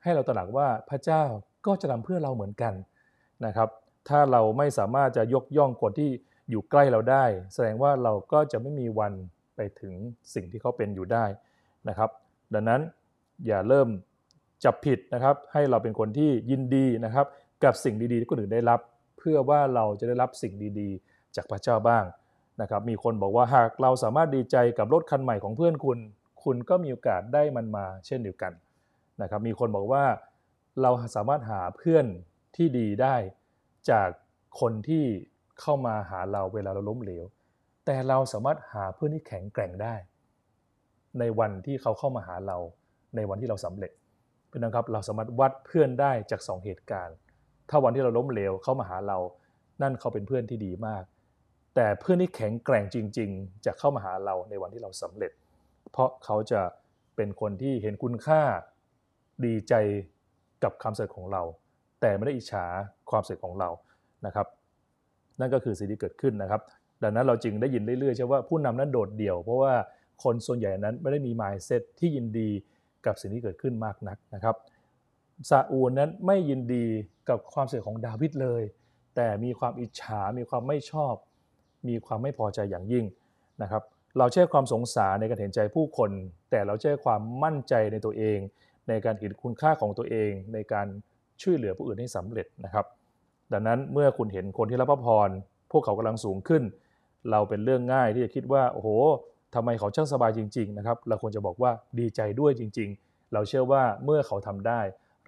[0.02, 1.22] ให้เราตระหนักว่าพระเจ้า
[1.66, 2.74] ก็จะทำเพื่อเราเหมือนกัน
[3.46, 3.68] นะครับ
[4.08, 6.10] ถ้าเราไม่สามารถจะยกย่องคนที่
[6.50, 9.12] อยู่ใกล้เราได้ แสดงว่าเราก็จะไม่มีวัน
[9.56, 9.94] ไปถึง
[10.34, 11.24] สิ่งที่เขาเป็นอยู่ได้
[11.88, 12.10] นะครับ
[12.54, 12.80] ดังนั้น
[13.46, 13.88] อย่าเริ่ม
[14.64, 17.26] จับผิดนะครับ ให้เราเป็นคนที่ยินดีนะครับ
[17.64, 18.80] กับสิ่งดีๆที่คนอื่นได้รับ
[19.18, 22.04] เพื่อว่าเราจะได้รับสิ่งดีๆ จากพระเจ้าบ้าง
[22.62, 25.98] นะครับ มีคนบอกว่าหากเราสามารถดีใจกับรถคันใหม่ของเพื่อนคุณ
[26.44, 28.52] คุณก็มีโอกาสได้มันมาเช่นเดียวกัน
[29.22, 30.04] นะครับ มีคนบอกว่า
[30.82, 32.06] เราสามารถหาเพื่อน
[32.56, 33.16] ที่ดีได้
[33.90, 34.08] จาก
[34.60, 35.04] คนที่
[35.60, 37.24] เข้ามาหาเราเวลาเราล้มเหลว
[37.84, 39.94] แต่เราสามารถหาเพื่อนที่แข็งแกร่งได้
[41.18, 42.58] ในวันที่เขาเข้ามาหาเรา
[43.16, 43.92] ในวันที่เราสำเร็จ
[44.48, 47.16] เป็นนะครับเราสามารถวัดเพื่อนได้จาก 2 เหตุการณ์
[47.70, 49.18] ถ้าวันที่เราล้มเหลวเข้ามาหาเรา
[49.82, 51.04] นั่นเขาเป็นเพื่อนที่ดีมาก
[51.74, 55.32] แต่เพื่อนที่แข็งแกร่งจริง ๆ จะเข้ามาหาเราในวันที่เราสำเร็จ
[55.92, 56.60] เพราะเขาจะ
[57.16, 58.42] เป็นคนที่เห็นคุณค่า
[59.44, 59.74] ดีใจ
[60.62, 61.42] กับความสำเร็จของเรา
[62.06, 62.64] แต่ไม่ได้อิจฉา
[63.10, 63.70] ความสำเร็จของเรา
[64.26, 64.46] นะครับ
[65.40, 66.60] นั่นก็คือสิ่งที่เกิดขึ้นนะครับ
[67.02, 69.74] ดังนั้นเราจึงได้ยินเรื่อยๆใช่ว่าผู้นำนั้นโดดเดี่ยว เพราะว่า
[70.22, 72.50] คนส่วนใหญ่นั้นไม่ได้มี mindset ที่ยินดี
[73.06, 74.56] กับสิ่งที่เกิดขึ้นมากนักนะครับ
[75.50, 76.86] ซาอูลนั้นไม่ยินดี
[77.28, 78.62] กับความเสียของดาวิดเลย
[79.16, 81.14] แต่มีความอิจฉา มีความไม่ชอบ
[81.88, 83.04] มีความไม่พอใจอย่างยิ่ง
[83.62, 83.82] นะครับ
[84.18, 86.10] เราใช้ความสงสารในการเห็นใจผู้คน
[86.50, 88.38] แต่เราใช้ความมั่นใจในตัวเอง
[88.88, 90.88] ในการเห็นคุณค่าของตัวเอง ในการ
[91.42, 92.86] ช่วยเหลือผู้อื่นให้สำเร็จนะครับ
[93.52, 95.28] ดังนั้นเมื่อคุณเห็นคนที่รับพระพร
[95.72, 96.62] พวกเขากำลังสูงขึ้น
[97.30, 98.88] เราเป็นเรื่องง่ายที่จะคิดว่าโอ้โห
[99.54, 104.80] ทำไมเขาช่างสบายจริง ๆ นะครับ เราควรจะบอกว่าดีใจด้วยจริง ๆ เราเชื่อว่าเมื่อเขาทำได้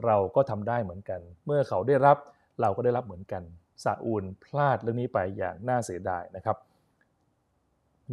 [0.05, 2.17] เราก็ทำได้เหมือนกัน เมื่อเขาได้รับ
[2.61, 3.43] เราก็ได้รับเหมือนกัน
[3.85, 6.57] ซาอูลพลาดเรื่องนี้ไปอย่างน่าเสียดายนะครับ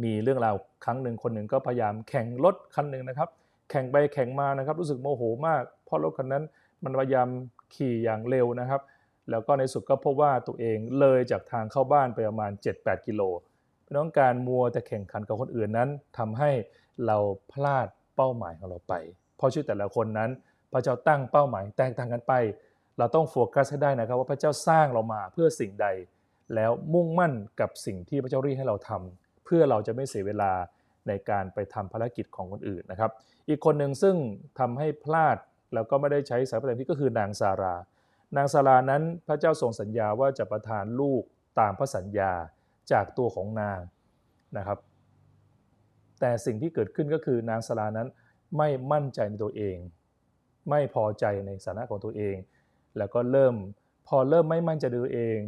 [0.02, 0.54] มีเรื่องราว
[0.84, 3.28] ครั้งหนึ่งคนหนึ่งก็พยายามแข่งรถคันหนึ่งนะครับ
[3.70, 6.44] แข่งไปแข่งมานะครับ รู้สึกโมโหมากเพราะรถคันนั้น
[6.84, 7.28] มันพยายาม
[7.74, 8.80] ขี่อย่างเร็วนะครับ
[9.30, 13.22] แล้วก็ในสุดก็พบว่าตัวเองเลยจากทางเข้าบ้านไปประมาณ 7-8 กิโล
[13.84, 16.50] พี่น้องการมัวแต่แข่งขันกับคนอื่นนั้นทำให้
[17.06, 17.16] เรา
[17.52, 18.94] พลาดเป้าหมายของเราไป
[19.36, 20.30] เพราะชีวิตแต่ละคนนั้น
[20.72, 22.32] พระเจ้าตั้งเป้าหมายแตกต่างกันไป
[22.98, 25.86] เราต้องโฟกัสให้ได้นะครับว่าพระเจ้าสร้างเรามาเพื่อสิ่งใด
[26.54, 30.52] แล้วมุ่งมั่นกับสิ่งที่พระเจ้าเรียกให้เราทำเพื่อเราจะไม่เสียเวลา
[31.08, 33.10] ในการไปทำภารกิจของคนอื่นนะครับ
[33.48, 34.16] อีกคนหนึ่งซึ่ง
[34.58, 35.36] ทำให้พลาด
[35.74, 37.74] แล้วก็ไม่ได้ใช้สายประเด็นที่ก็คือนางซารา
[38.36, 41.22] นางซารานั้นพระเจ้าทรงสัญญาว่าจะประทานลูก
[41.60, 42.32] ตามพระสัญญา
[42.92, 43.80] จากตัวของนาง
[44.56, 44.78] นะครับ
[46.20, 48.08] แต่สิ่งที่เกิดขึ้นก็คือนางซารานั้น
[48.56, 49.76] ไม่มั่นใจในตัวเอง
[50.70, 52.36] ไม่พอใจในสถานะของตัวเอง
[52.96, 53.54] แล้วก็เริ่ม
[54.08, 55.38] พอเริ่มไม่มั่นใจในตัวเอง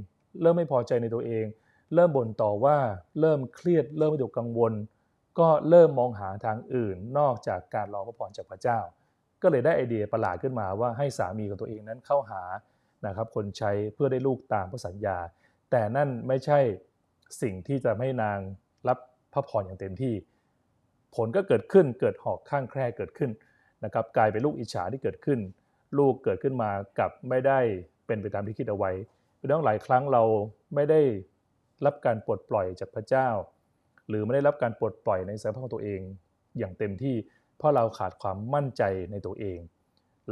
[0.40, 1.44] เริ่มไม่พอใจในตัวเอง
[1.94, 2.78] เริ่มบ่นต่อว่า
[3.20, 4.72] เริ่มเครียด เริ่มวิตกกังวล
[5.38, 8.80] ก็เริ่มมองหาทางอื่น นอกจากการรอพระพรจากพระเจ้า
[9.42, 12.42] ก็เลยได้ไอเดียประหลาดขึ้นมาว่าให้สามีของตัวเองนั้นเข้าหา
[13.06, 15.18] นะครับคนใช้เพื่อได้ลูกตามพระสัญญา
[15.70, 16.58] แต่นั่นไม่ใช่
[17.42, 18.38] สิ่งที่จะให้นาง
[18.88, 18.98] รับ
[19.32, 20.14] พระพรอย่างเต็มที่
[21.14, 23.30] ผลก็เกิดขึ้นเกิดหอกข้างแคร่เกิดขึ้น
[23.84, 25.40] นะครับกลายเป็นลูกอิจฉาที่เกิดขึ้น
[25.98, 27.58] ลูกเกิดขึ้นมากับไม่ได้
[28.06, 28.90] เป็นไปตามที่คิดเอาไว้
[29.38, 30.22] เป็นเรื่องหลายครั้งเรา
[30.74, 31.00] ไม่ได้
[31.86, 33.28] รับการปลดปล่อยจากพระเจ้า
[34.08, 36.00] หรือไม่ได้รับการปลดปล่อยในสภาพของตัวเอง
[36.58, 37.16] อย่างเต็มที่
[37.58, 39.58] เพราะเราขาดความมั่นใจในตัวเอง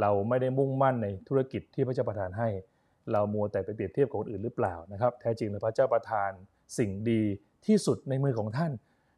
[0.01, 2.49] เราไม่ได้มุ่งมั่นในธุรกิจที่พระเจ้าประทานให้
[3.11, 6.31] เรามัวแต่ไปเปรียบเทียบกับคนอื่นหรือเปล่านะครับ แท้จริงแล้วพระเจ้าประทาน
[6.77, 7.23] สิ่งดี
[7.65, 8.71] ที่สุดในมือของท่าน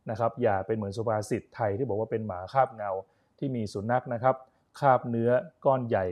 [0.09, 2.91] นะครับอย่าเป็นเหมือนสุภาษิตไทยที่บอกว่าเป็นหมาคาบเงา
[3.39, 4.35] ที่มีสุนัขนะครับ
[4.79, 5.31] คาบเนื้อ
[5.65, 6.05] ก้อนใหญ่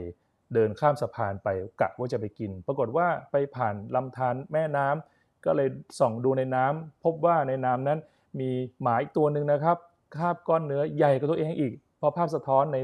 [0.54, 1.48] เดินข้ามสะพานไป
[1.80, 7.98] กะว่าจะไปกิน ปรากฏว่าไปผ่านลำธารแม่น้ำก็เลยส่องดูในน้ำพบว่าในน้ำนั้น
[8.40, 8.50] มี
[8.82, 9.76] หมาอีกตัวหนึ่งนะครับ
[10.16, 12.78] คาบก้อนเนื้อใหญ่กว่าตัวเองอีก เพราะภาพสะท้อนใน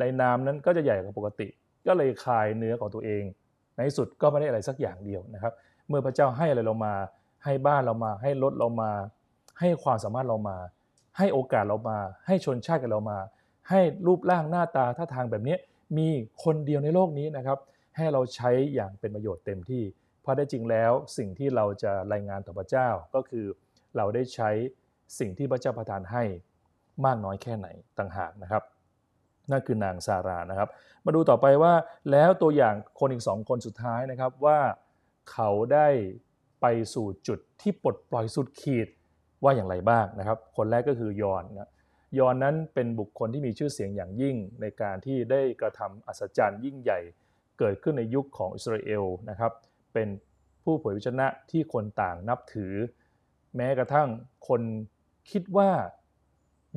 [0.00, 1.48] ในน้ำนั้นก็จะใหญ่กว่าปกติ
[1.86, 3.22] ก็เลยคายเนื้อของตัวเอง
[3.76, 5.52] ในสุดก็ไม่ได้อะไรสักอย่างเดียวนะครับ
[5.88, 6.94] เมื่อพระเจ้าให้อะไรเรามา
[7.44, 8.90] ให้บ้านเรามา ให้รถเรามา
[9.60, 10.56] ให้ความสามารถเรามา
[11.18, 13.18] ให้โอกาสเรามา ให้ชนชาติกับเรามา
[13.70, 15.56] ให้รูปร่างหน้าตาท่าทางแบบนี้
[15.98, 16.08] มี
[16.44, 17.58] คนเดียวในโลกนี้นะครับ
[17.96, 19.82] ให้เราใช้อย่างเป็นประโยชน์เต็มที่
[20.22, 23.46] เพราะได้จริงแล้วสิ่งที่เราจะรายงานต่อพระเจ้าก็คือ
[23.96, 24.50] เราได้ใช้
[25.18, 26.24] สิ่งที่พระเจ้าประทานให้
[27.04, 28.62] มากน้อยแค่ไหนต่างหากนะครับ
[29.50, 30.68] นั่นคือนางซารานะครับ
[31.04, 31.72] มาดูต่อไปว่า
[32.10, 34.58] แล้วตัวอย่างคนอีกสองคนสุดท้ายนะครับว่า
[35.32, 35.88] เขาได้
[36.60, 38.88] ไปสู่จุดที่ปลดปล่อยสุดขีด
[39.42, 41.70] ว่าอย่างไรบ้างนะครับ คนแรกก็คือยอนนะ
[42.18, 47.00] ยอนนั้นเป็นบุคคลที่มีชื่อเสียงอย่างยิ่งในการที่ได้กระทำอัศจรรย์ยิ่งใหญ่
[47.58, 49.52] เกิดขึ้นในยุคของอิสราเอลนะครับ
[49.94, 50.08] เป็น
[50.64, 52.74] ผู้เผยวิชนะที่คนต่างนับถือ
[53.56, 54.08] แม้กระทั่ง
[54.48, 54.62] คน
[55.30, 55.70] คิดว่า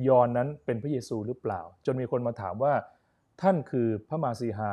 [0.08, 2.74] ยอนนั้นเป็นพระเยซูหรือเปล่า จนมีคนมาถามว่า
[3.40, 4.72] ท่านคือพระมาซีฮา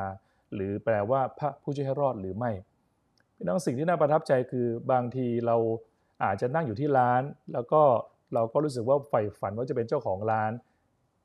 [0.54, 2.52] หรือแปลว่าพระผู้ช่วยให้รอดหรือไม่
[3.36, 5.56] พี่น้องสิ่งที่น่าประทับใจคือบางทีเรา
[6.24, 7.22] อาจจะนั่งอยู่ที่ร้าน
[7.54, 7.82] แล้วก็
[8.34, 10.52] เราก็รู้สึกว่าใฝ่ฝันว่าจะเป็นเจ้าของร้าน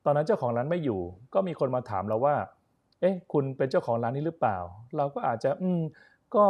[0.05, 1.01] ตอนนั้นเจ้าของร้านไม่อยู่
[1.33, 2.35] ก็มีคนมาถามเราว่า
[3.01, 4.57] เอ๊ะ คุณเป็นเจ้าของร้านนี้หรือเปล่า
[4.97, 5.81] เราก็อาจจะ อืม
[6.35, 6.45] ก็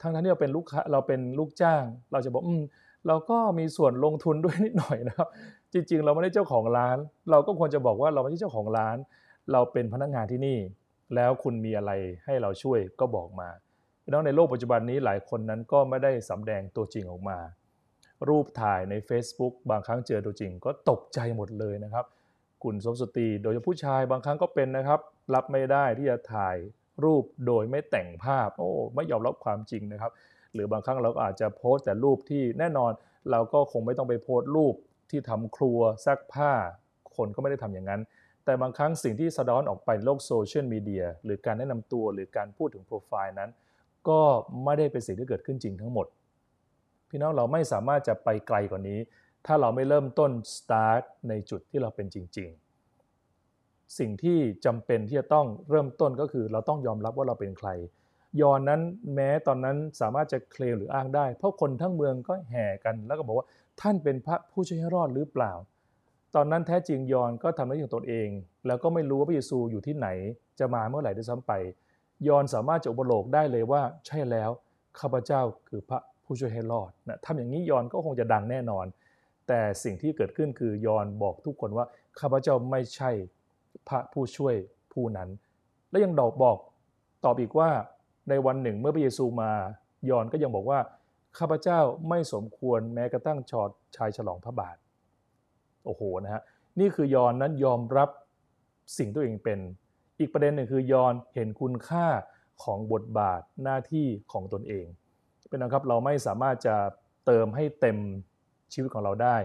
[0.00, 1.82] ทั้งทั้งที่เราเป็นลูกค้าเราเป็นลูกจ้าง
[2.12, 2.62] เราจะบอก อืม
[3.06, 5.28] เราก็มีส่วนลงทุนด้วยนิดหน่อยนะครับ
[5.72, 6.98] จริง ๆ เราไม่ได้เจ้าของร้าน
[7.30, 8.96] เราก็ควรจะบอกว่าเราไม่ใช่เจ้าของร้าน
[9.52, 10.58] เราเป็นพนักงานที่นี่
[11.14, 11.92] แล้วคุณมีอะไร
[12.24, 13.48] ให้เราช่วยก็บอกมา
[14.04, 17.38] พี่น้องในโลกปัจจุบันนี้หลายคนนั้นก็ไม่ได้สำแดงตัวจริงออกมา
[18.28, 22.04] รูปถ่ายใน Facebook บางครั้งเจอตัวจริงก็ตกใจหมดเลยนะครับ
[22.62, 25.00] คุณสมสตรีโดยเฉพาะผู้ชายบางครั้งก็เป็นนะครับ
[25.34, 26.56] รับไม่ได้ที่จะถ่าย
[27.04, 30.12] รูปโดยไม่แต่งภาพ โอ้ไม่ยอมรับความจริงนะครับ
[30.56, 32.92] หรือบางครั้งเราก็อาจจะโพสต์แต่รูปที่แน่นอน
[33.30, 34.74] เราก็คงไม่ต้องไปโพสต์รูป
[35.10, 36.52] ที่ทำครัวซักผ้า
[37.16, 38.00] คนก็ไม่ได้ทำอย่างนั้น
[38.44, 43.50] แต่บางครั้งสิ่งที่สะท้อนออกไปในโลกโซเชียลมีเดียหรือการแนะนำตัวหรือการพูดถึงโปรไฟล์นั้น
[44.08, 44.20] ก็
[44.64, 46.06] ไม่ได้เป็นสิ่งที่เกิดขึ้นจริงทั้งหมด
[47.08, 48.98] พี่น้องเราไม่สามารถจะไปไกลกว่านี้
[49.46, 52.48] ถ้าเราไม่เริ่มต้น start ในจุดที่เราเป็นจริง
[53.22, 57.68] ๆ สิ่งที่จำเป็นที่จะต้องเริ่มต้นก็คือเราต้องยอมรับว่าเราเป็นใคร
[58.40, 58.80] ยอนนั้น
[59.14, 63.46] แม้ตอนนั้นสามารถจะเคลมหรืออ้างได้ เพราะคนทั้งเมืองก็แห่กัน แล้วก็บอกว่า
[63.80, 65.52] ท่านเป็นพระผู้ช่วยให้รอดหรือเปล่า
[66.34, 68.28] ตอนนั้นแท้จริงยอนก็ทำหน้าที่ของตนเอง
[68.66, 70.08] แล้วก็ไม่รู้ว่าพระเยซูอยู่ที่ไหน
[70.58, 71.52] จะมาเมื่อไหร่ด้วยซ้ำไป
[72.28, 74.50] ยอนสามารถจะอุปโลกได้เลยว่า ใช่แล้ว
[75.00, 78.86] ข้าพเจ้าคือพระผู้ช่วยให้รอดนะทำอย่างนี้ยอนก็คงจะดังแน่นอน
[79.48, 81.86] แต่สิ่งที่เกิดขึ้นคือยอนบอกทุกคนว่า
[82.20, 83.10] ข้าพเจ้าไม่ใช่
[83.88, 84.54] พระผู้ช่วย
[84.92, 85.28] ผู้นั้น
[85.90, 86.58] และยังดอกบอก
[87.24, 87.70] ตอบอีกว่า
[88.28, 89.52] ในวันหนึ่งเมื่อพระเยซูมา
[90.10, 90.78] ยอนก็ยังบอกว่า
[91.38, 94.76] ข้าพเจ้าไม่สมควรแม้กระทั่งชอดชายฉลองพระบาท
[95.84, 96.42] โอ้โหนะฮะ
[96.80, 98.08] นี่คือยอนนั้นยอมรับ
[98.98, 99.58] สิ่งตัวเองเป็น
[100.18, 102.06] อีกประเด็นหนึ่งคือยอนเห็นคุณค่า
[102.64, 104.86] ของบทบาทหน้าที่ของตนเอง
[105.48, 106.76] เป็นนะครับเราไม่สามารถจะ
[107.26, 107.98] เติมให้เต็ม
[108.72, 109.36] ชีวิตของเราได้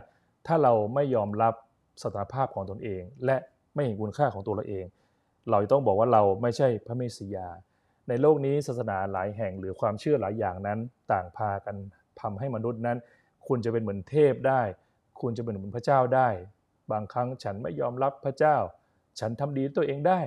[0.47, 1.53] ถ้าเราไม่ยอมรับ
[2.01, 3.37] สถานภาพของตนเอง และ
[3.73, 4.85] ไม่เห็นคุณค่าของตัวเราเอง
[5.49, 7.47] เราต้องบอกว่าเราไม่ใช่พระเมสสิยา
[8.09, 10.79] ในโลกนี้ศาสนาหลายแห่งหรือความเชื่อหลายอย่างนั้น
[11.11, 11.75] ต่างพากัน
[12.21, 12.97] ทำให้มนุษย์นั้น
[13.47, 14.61] คุณจะเป็นเหมือนเทพได้
[15.21, 16.29] คุณจะเป็นเหมือนพระเจ้าได้
[16.91, 18.57] บางครั้งฉันไม่ยอมรับพระเจ้า
[19.19, 20.19] ฉันทำดีตัวเองได้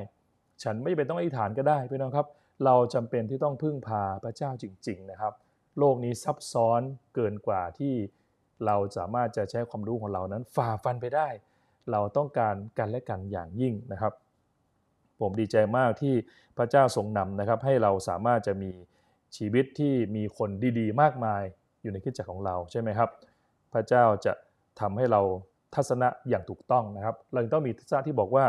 [0.63, 2.27] ฉันไม่จำเป็นต้องอธิษฐานก็ได้พี่น้องครับ
[2.65, 5.33] เราจำเป็นที่ต้องพึ่งพาพระเจ้าจริง ๆ นะครับ
[5.79, 6.81] โลกนี้ซับซ้อน
[7.15, 7.95] เกินกว่าที่
[8.67, 11.29] เราสามารถจะใช้ความรู้ของเรานั้นฝ่าฟันไปได้
[11.91, 14.13] เราต้องการกันและกันอย่างยิ่งนะครับ
[15.21, 16.15] ผมดีใจมากที่
[16.59, 18.71] พระเจ้าทรงนำนะครับ ให้เราสามารถจะมี
[19.37, 21.43] ชีวิตที่มีคนดีๆ มากมาย
[21.83, 23.11] อยู่ในคริสตจักรของเราใช่ไหมครับ
[23.73, 24.33] พระเจ้าจะ
[24.81, 25.21] ทำให้เรา
[25.75, 28.45] ทัศนะอย่างถูกต้องนะครับ เราต้องมีทัศนะที่บอกว่า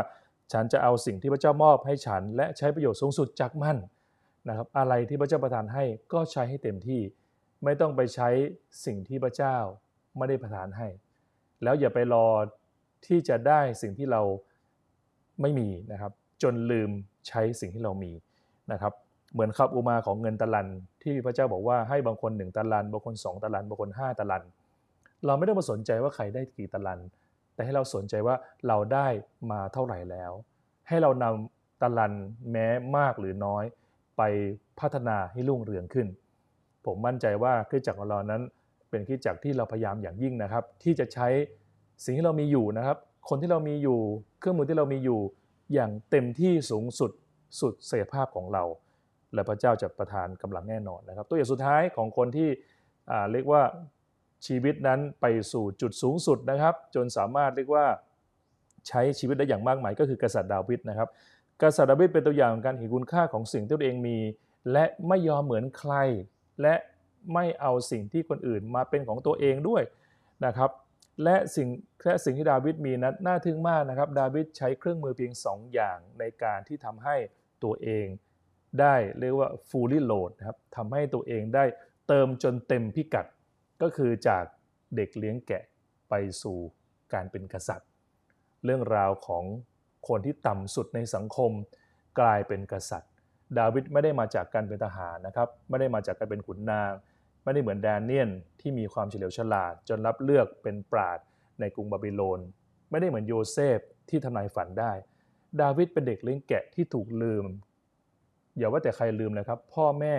[0.52, 3.76] ฉันจะเอาสิ่งที่พระเจ้ามอบให้ฉัน และใช้ประโยชน์สูงสุดจากมัน
[4.48, 7.00] นะครับอะไรที่พระเจ้าประทานให้ก็ใช้ให้เต็มที่
[7.64, 8.28] ไม่ต้องไปใช้
[8.84, 9.56] สิ่งที่พระเจ้า
[10.16, 10.88] ไม่ได้ประทานให้
[11.62, 12.28] แล้วอย่าไปรอ
[13.06, 14.22] ที่จะได้สิ่งที่เรา
[15.40, 16.90] ไม่มีนะครับ จนลืม
[17.28, 18.12] ใช้สิ่งที่เรามี
[18.72, 18.92] นะครับ
[19.32, 20.68] เหมือนครับอุมาของเงินตะลัน
[21.02, 24.42] ที่พระเจ้าบอกว่าให้บางคน 1ตะลันบางคน 2ตะลันบางคน 5ตะลัน
[25.26, 27.00] เราไม่ต้องมาสนใจว่าใครได้กี่ตะลัน
[27.54, 28.34] แต่ให้เราสนใจว่า
[28.68, 29.06] เราได้
[29.50, 30.32] มาเท่าไหร่แล้ว
[30.88, 32.12] ให้เรานำตะลัน
[32.50, 33.64] แม้มากหรือน้อย
[34.16, 34.22] ไป
[34.80, 36.06] พัฒนาให้รุ่งเรืองขึ้น
[36.86, 38.42] ผมมั่นใจว่าคริสตจักรของเรานั้น
[38.90, 41.28] เป็นคริสตจักรที่เราพยายามอย่างยิ่งนะครับ ที่จะใช้
[42.04, 42.96] สิ่งที่เรามีอยู่นะครับ
[43.28, 43.98] คนที่เรามีอยู่
[44.38, 45.20] เครื่องมือที่เรามีอยู่
[45.74, 47.10] อย่างเต็มที่สูงสุด
[47.60, 48.64] สุดศักยภาพของเรา
[49.34, 52.48] และพระเจ้าจะประทานกำลังแน่นอนนะครับ ตัวอย่างสุดท้ายของคนที่
[53.32, 53.62] เรียกว่า
[54.46, 57.86] ชีวิตนั้นไปสู่จุดสูงสุดนะครับ จนสามารถเรียกว่า
[58.88, 61.08] ใช้ชีวิตได้อย่างมากมายก็คือกษัตริย์ดาวิดนะครับ
[61.62, 64.18] กษัตริย์ดาวิดเป็นตัวอย่างของการเห็นคุณค่าของสิ่งที่ตัวเองมี
[64.72, 65.94] และไม่ยอมเหมือนใคร
[66.62, 66.74] และ
[67.34, 69.82] ไม่เอาสิ่งที่คนอื่นมาเป็นของตัวเองด้วย
[70.44, 70.70] นะครับ
[71.22, 71.68] และสิ่ง
[72.04, 77.16] และสิ่งที่ดาวิดมีนั้นน่าทึ่งมากนะครับ ดาวิดใช้เครื่องมือเพียง 2 อย่างในการที่ทำให้
[77.64, 78.06] ตัวเอง
[78.80, 81.64] ได้เรียกว่า fully load นะครับทำให้ตัวเองได้
[82.08, 83.26] เติมจนเต็มพิกัด
[83.82, 84.44] ก็คือจาก
[84.96, 85.64] เด็กเลี้ยงแกะ
[86.08, 86.58] ไปสู่
[87.12, 87.88] การเป็นกษัตริย์
[88.64, 89.44] เรื่องราวของ
[90.08, 91.50] คนที่ต่ำสุดในสังคม
[92.20, 93.12] กลายเป็นกษัตริย์
[93.58, 96.92] ดาวิดไม่ได้มาจากการเป็นทหารนะครับ ไม่ได้มาจากการเป็นขุนนาง
[97.46, 98.30] ไม่ได้เหมือนแดเนียล
[98.60, 101.18] ที่มีความเฉลียวฉลาด จนรับเลือกเป็นปราด
[101.60, 102.40] ในกรุงบาบิโลน
[102.90, 103.78] ไม่ได้เหมือนโยเซฟ
[104.08, 104.92] ที่ทำนายฝันได้
[105.60, 107.44] ดาวิดเป็นเด็กเลี้ยงแกะที่ถูกลืม
[108.56, 110.14] อย่าว่าแต่ใครลืมเลยครับ พ่อแม่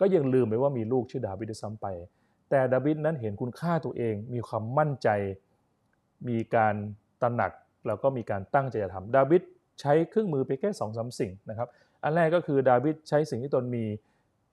[0.00, 1.86] ก็ยังลืมไปว่ามีลูกชื่อดาวิดซ้ำไป
[2.50, 5.08] แต่ดาวิดนั้นเห็นคุณค่าตัวเอง มีความมั่นใจ
[6.28, 6.74] มีการ
[7.22, 7.52] ตระหนัก
[7.86, 9.42] แล้วก็มีการตั้งใจจะทำดาวิด
[9.80, 11.68] ใช้เครื่องมือไปแค่สองสาสิ่งนะครับ
[12.02, 13.84] อันแรกก็คือดาวิดใช้สิ่งที่ตนมี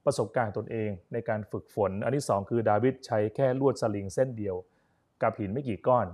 [0.04, 4.56] ประสบการณ์ตนเองในการฝึกฝน อันที่ 2 คือดาวิดใช้แค่ลวดสลิงเส้นเดียว
[5.22, 6.06] กับหินไม่กี่ก้อน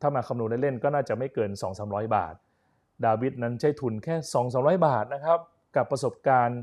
[0.00, 1.50] ถ้ามาคำนวณเล่นๆก็น่าจะไม่เกิน
[1.82, 2.34] 2-300 บาท
[3.04, 4.16] ดาวิดนั้นใช้ทุนแค่
[4.50, 5.38] 2-300 บาทนะครับ
[5.76, 6.60] กับประสบการณ์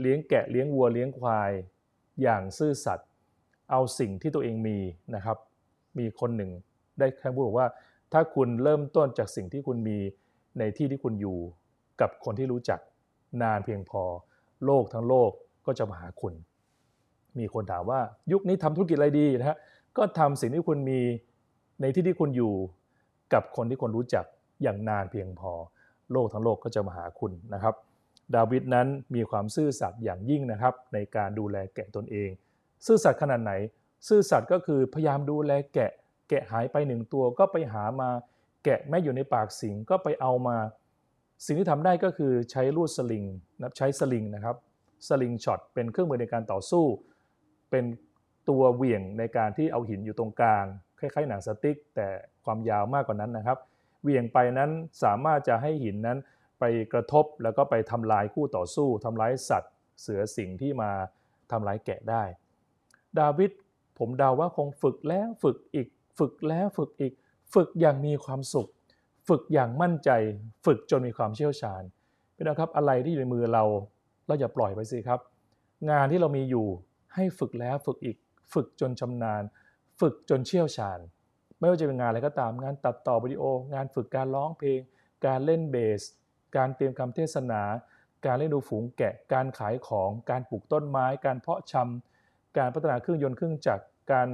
[0.00, 1.50] เลี้ยงแกะเลี้ยงวัวเลี้ยงควาย
[2.22, 3.08] อย่างซื่อสัตย์
[3.70, 4.78] เอาสิ่งที่ตัวเองมี
[5.14, 5.38] นะครับ
[5.98, 6.50] มีคนหนึ่ง
[6.98, 7.68] ได้แค่พูดบอกว่า
[8.12, 9.98] ถ้าคุณเริ่มต้นจากสิ่งที่คุณมี
[10.58, 11.38] ในที่ที่คุณอยู่
[12.00, 12.80] กับคนที่รู้จัก
[13.42, 14.02] นานเพียงพอ
[14.64, 15.30] โลกทั้งโลก
[15.66, 16.34] ก็จะมาหาคุณ
[17.38, 18.00] มีคนถามว่า
[18.32, 19.56] ยุคนี้ทำธุรกิจอะไรดีนะฮะ
[19.96, 21.00] ก็ทำสิ่งที่คุณมี
[21.80, 22.54] ในที่ที่คุณอยู่
[23.32, 24.24] กับคนที่คนรู้จัก
[24.62, 25.52] อย่างนานเพียงพอ
[26.12, 27.74] โลกทั้งโลกก็จะมาหาคุณนะครับ
[28.34, 32.30] ดาวิดนั้นมีความซื่อสัตย์อย่างยิ่งนะครับ ในการดูแลแกะตนเอง
[32.86, 33.52] ซื่อสัตย์ขนาดไหน
[34.08, 35.90] ซื่อสัตย์ก็คือพยายามดูแลแกะ
[36.28, 38.10] แกะหายไปหนึ่งตัวก็ไปหามา
[38.64, 40.56] แกะแม่อยู่ในปากสิงก็ไปเอามา
[41.46, 43.24] สิ่งที่ทำได้ก็คือใช้ลูดสลิง
[43.60, 44.56] นะใช้สลิงนะครับ
[45.08, 46.84] สลิงช็อตเป็นเครื่องมือในการต่อสู้
[47.70, 47.84] เป็น
[48.48, 50.64] ตัวเหวี่ยงในการที่เอาหินอยู่ตรงกลาง
[50.98, 52.08] คล้ายๆ หนังสติ๊ก แต่
[52.44, 53.58] ความยาวมากกว่านั้นนะครับ
[54.02, 54.70] เหวี่ยงไปนั้น
[55.02, 56.18] สามารถจะให้หินนั้น
[56.60, 60.90] ไปกระทบแล้วก็ไปทำลายคู่ต่อสู้ทำร้ายสัตว์ เสือสิงที่มา
[61.50, 62.22] ทำร้ายแกะได้
[63.18, 63.50] ดาวิด
[63.98, 67.12] ผมเดาว่าคงฝึกแล้วฝึกอีก ฝึกแล้วฝึกอีก
[67.54, 68.68] ฝึกอย่างมีความสุข
[69.28, 70.10] ฝึกอย่างมั่นใจ
[70.66, 71.82] ฝึกจนมีความเชี่ยวชาญ
[72.36, 73.64] พี่น้องครับอะไรที่อยู่ในมือเรา
[74.30, 75.20] เราอย่าปล่อยไปสิครับ
[75.90, 76.66] งานที่เรามีอยู่
[77.14, 78.16] ให้ฝึกแล้วฝึกอีก
[78.54, 79.42] ฝึกจนชำนาญ
[80.00, 80.98] ฝึกจนเชี่ยวชาญ
[81.58, 83.42] ไม่ว่าจะเป็นงานอะไรก็ตามงานตัดต่อวิดีโอ
[83.74, 84.80] งานฝึกการร้องเพลง
[85.26, 86.02] การเล่นเบส
[86.56, 87.62] การเตรียมคำเทศนา
[88.26, 94.28] การเล่นดูฝูงแกะ การขายของ การปลูกต้นไม้ การเพาะชำการพัฒนาเครื่องยนต์เครื่องจักรการ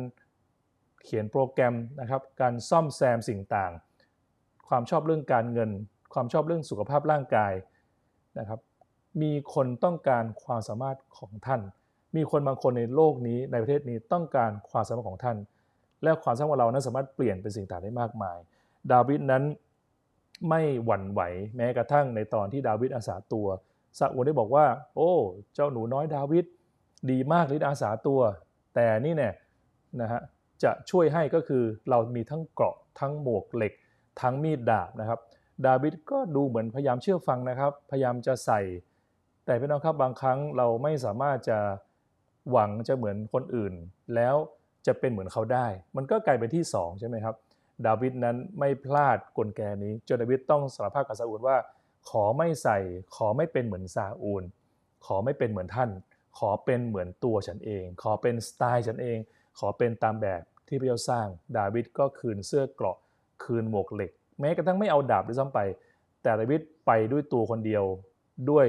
[1.04, 3.72] เขียนโปรแกรมนะครับ การซ่อมแซมสิ่งต่าง
[4.68, 5.70] ความชอบเรื่องการเงิน
[6.14, 7.52] ความชอบเรื่องสุขภาพร่างกาย
[8.38, 8.60] นะครับ
[9.22, 11.60] มีคนต้องการความสามารถของท่าน
[12.16, 15.36] มีคนบางคนในโลกนี้ในประเทศนี้ต้องการความสามารถของท่าน
[16.02, 18.38] และความสามารถของเรานั้นสามารถเปลี่ยนเป็นสิ่งต่างได้มากมาย
[18.92, 19.44] ดาวิดนั้น
[20.48, 21.20] ไม่หวั่นไหว
[21.56, 23.46] แม้กระทั่งในตอนที่ดาวิดอาสาตัว
[23.98, 25.12] ซาอูลได้บอกว่า โอ้
[25.54, 26.44] เจ้าหนูน้อยดาวิด
[27.10, 28.20] ดีมากฤทธิ์อาสาตัว
[28.74, 29.34] แต่นี่เนี่ย
[30.00, 30.20] นะฮะ
[30.62, 33.72] จะช่วยให้ก็คือเรามีทั้งเกราะทั้งหมวกเหล็ก
[34.20, 35.20] ทั้งมีดดาบนะครับ
[35.66, 38.60] ดาวิดก็ดูเหมือนพยายามเชื่อฟังนะครับ พยายามจะใส่
[39.46, 41.58] แต่พี่น้องครับบางครั้งเราไม่สามารถจะ
[42.50, 43.74] หวังจะเหมือนคนอื่น
[44.14, 44.34] แล้ว
[44.86, 47.34] จะเป็นเหมือนเขาได้ มันก็กลายเป็นที่2ใช่ไหมครับ
[47.86, 51.56] ดาวิดนั้นไม่พลาดกลแกนี้จนดาวิดต้องสารภาพกับซาอูลว่า
[52.10, 52.78] ขอไม่ใส่
[53.16, 54.42] ขอไม่เป็นเหมือนซาอูล
[55.06, 55.90] ขอไม่เป็นเหมือนท่าน
[56.38, 59.18] ขอเป็นเหมือนตัวฉันเอง ขอเป็นสไตล์ฉันเอง
[59.58, 61.26] ขอเป็นตามแบบที่พระเจ้าสร้าง
[61.58, 62.96] ดาวิดก็คืนเสื้อเกราะ
[63.44, 65.60] คืนหมวกเหล็ก แม้กระทั่งไม่เอาดาบด้วยซ้ำไป
[66.22, 67.84] แต่ดาวิดไปด้วยตัวคนเดียว
[68.50, 68.66] ด้วย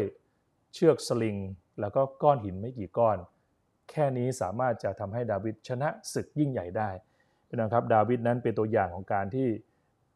[0.79, 1.37] เชือกสลิง
[1.79, 3.17] แล้วก็ก้อนหินไม่กี่ก้อน
[3.89, 6.89] แค่นี้สามารถจะทำให้ดาวิดชนะศึกยิ่งใหญ่ได้
[7.61, 9.47] นะครับดาวิดนั้นเป็นตัวอย่างของการที่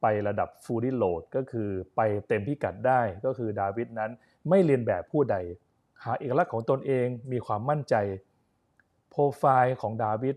[0.02, 4.12] ไประดับฟูล l ี l โหลดก็คือไปเต็มพิกัดได้ก็คือดาวิดนั้น
[4.50, 5.36] ไม่เรียนแบบผู้ใด
[6.04, 7.96] หาเอกลักษณ์ของตนเองมีความมั่นใจ
[9.10, 10.36] โปรไฟล์ของดาวิด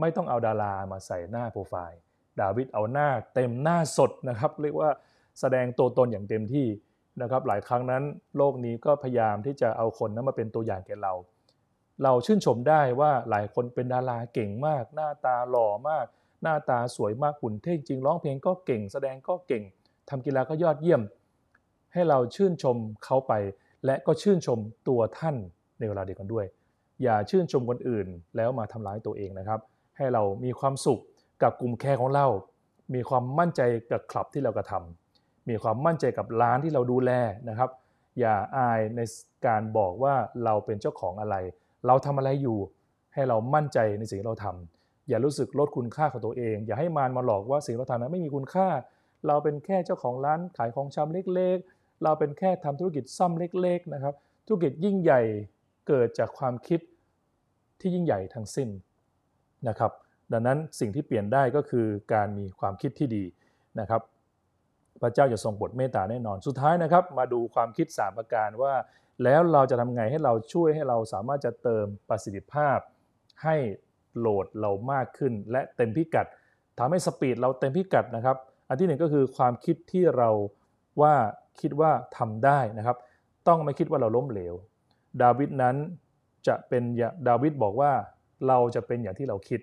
[0.00, 1.98] ไม่ต้องเอาดารามาใส่หน้าโปรไฟล์
[2.40, 4.90] ดาวิดเอาหน้าเต็มหน้าสดนะครับ เรียกว่า
[5.40, 6.66] แสดงตัวตนอย่างเต็มที่
[7.20, 8.02] นะครับหลายครั้งนั้น
[8.36, 11.12] โลกนี้ก็พยายามที่จะเอาคนนั้นมาเป็นตัวอย่างแก่เรา
[12.02, 16.06] เราชื่นชมได้ว่าหลายคนเป็นดาราเก่งมาก หน้าตาหล่อมาก
[16.42, 19.62] หน้าตาสวยมากหุ่นเท่จริงร้องเพลงก็เก่ง แสดงก็เก่ง
[20.08, 21.02] ทำกีฬาก็ยอดเยี่ยม
[21.92, 23.32] ให้เราชื่นชมเขาไป
[23.84, 25.36] และก็ชื่นชมตัวท่าน
[25.78, 26.46] ในเวลาเดียวกันด้วย
[27.02, 29.60] อย่าชื่นชมคนอื่นแล้วมาทำร้ายตัวเองนะครับ
[29.96, 31.00] ให้เรามีความสุข
[31.42, 32.26] กับกลุ่มแคร์ของเรา
[32.94, 35.01] มีความมั่นใจกับคลับที่เรากระทำ
[35.48, 37.10] มีความมั่นใจกับร้านที่เราดูแล
[37.48, 37.70] นะครับ
[38.20, 39.00] อย่าอายใน
[39.46, 41.36] การบอกว่าเราเป็นเจ้าของอะไร
[41.86, 42.58] เราทำอะไรอยู่
[43.14, 48.68] ให้เรามั่นใจในสิ่งที่เราทำอย่ารู้สึกลดคุณค่าของตัวเอง อย่าให้มารมาหลอกว่าสิ่งเราทำนั้นไม่มีคุณค่า
[49.26, 54.14] เราเป็นแค่เจ้าของร้านขายของชำเล็กๆ เราเป็นแค่ทำธุรกิจซ่อมเล็กๆนะครับ
[54.46, 55.20] ธุรกิจยิ่งใหญ่
[55.88, 56.80] เกิดจากความคิด
[57.80, 58.68] ที่ยิ่งใหญ่ทั้งสิ้น
[59.68, 59.92] นะครับ
[60.32, 63.24] ดังนั้นสิ่งที่เปลี่ยนได้ก็คือการมีความคิดที่ดี
[63.80, 64.00] นะครับ
[65.02, 68.74] พระเจ้าจะทรงโปรดเมตตาแน่นอน สุดท้ายนะครับ มาดูความคิด 3 ประการว่า
[69.24, 72.78] แล้วเราจะทำไงให้เราช่วยให้เราสามารถจะเติมประสิทธิภาพ
[73.44, 73.56] ให้
[74.18, 76.26] โหลดเรามากขึ้น และเต็มพิกัด
[76.78, 78.36] ทำให้สปีดเราเต็มพิกัดนะครับ
[78.68, 80.30] อันที่หนึ่งก็คือความคิดที่เรา
[81.02, 81.14] ว่า
[81.60, 82.96] คิดว่าทำได้นะครับ
[83.48, 84.54] ต้องไม่คิดว่าเราล้มเหลว
[85.22, 85.76] ดาวิดนั้น
[86.46, 86.82] จะเป็น
[87.28, 87.92] ดาวิดบอกว่า
[88.48, 89.60] เราจะเป็นอย่างที่เราคิด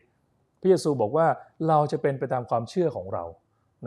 [0.61, 1.28] พระเยซูบอกว่า
[1.68, 3.24] เราจะเป็นไปตามความเชื่อของเรา